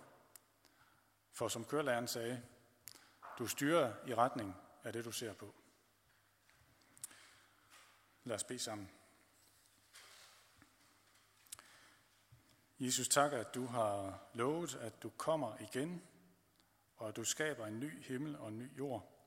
For 1.31 1.47
som 1.47 1.65
kørelæreren 1.65 2.07
sagde, 2.07 2.43
du 3.39 3.47
styrer 3.47 3.93
i 4.07 4.15
retning 4.15 4.55
af 4.83 4.93
det, 4.93 5.05
du 5.05 5.11
ser 5.11 5.33
på. 5.33 5.55
Lad 8.23 8.35
os 8.35 8.43
bede 8.43 8.59
sammen. 8.59 8.89
Jesus, 12.79 13.07
tak, 13.07 13.33
at 13.33 13.55
du 13.55 13.65
har 13.65 14.19
lovet, 14.33 14.75
at 14.75 15.03
du 15.03 15.09
kommer 15.09 15.57
igen, 15.57 16.03
og 16.95 17.07
at 17.07 17.15
du 17.15 17.23
skaber 17.23 17.65
en 17.65 17.79
ny 17.79 18.03
himmel 18.03 18.37
og 18.37 18.47
en 18.47 18.59
ny 18.59 18.77
jord. 18.77 19.19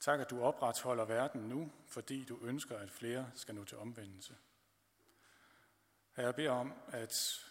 Tak, 0.00 0.20
at 0.20 0.30
du 0.30 0.42
opretholder 0.42 1.04
verden 1.04 1.40
nu, 1.40 1.72
fordi 1.86 2.24
du 2.24 2.38
ønsker, 2.42 2.78
at 2.78 2.90
flere 2.90 3.30
skal 3.34 3.54
nå 3.54 3.64
til 3.64 3.78
omvendelse. 3.78 4.36
Her 6.16 6.24
jeg 6.24 6.34
beder 6.34 6.50
om, 6.50 6.74
at 6.88 7.44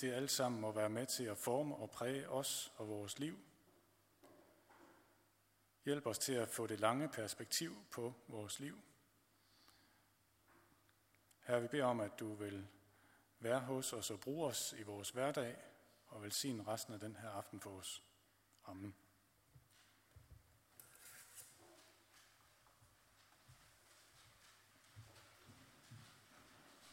det 0.00 0.12
alt 0.12 0.30
sammen 0.30 0.60
må 0.60 0.72
være 0.72 0.90
med 0.90 1.06
til 1.06 1.24
at 1.24 1.38
forme 1.38 1.76
og 1.76 1.90
præge 1.90 2.28
os 2.28 2.72
og 2.76 2.88
vores 2.88 3.18
liv. 3.18 3.38
Hjælp 5.84 6.06
os 6.06 6.18
til 6.18 6.32
at 6.32 6.48
få 6.48 6.66
det 6.66 6.80
lange 6.80 7.08
perspektiv 7.08 7.76
på 7.90 8.14
vores 8.28 8.60
liv. 8.60 8.78
Her 11.40 11.60
vi 11.60 11.68
beder 11.68 11.84
om, 11.84 12.00
at 12.00 12.18
du 12.18 12.34
vil 12.34 12.68
være 13.40 13.60
hos 13.60 13.92
os 13.92 14.10
og 14.10 14.20
bruge 14.20 14.46
os 14.46 14.74
i 14.78 14.82
vores 14.82 15.10
hverdag 15.10 15.56
og 16.06 16.22
velsigne 16.22 16.64
resten 16.66 16.94
af 16.94 17.00
den 17.00 17.16
her 17.16 17.28
aften 17.28 17.60
for 17.60 17.70
os. 17.70 18.02
Amen. 18.66 18.94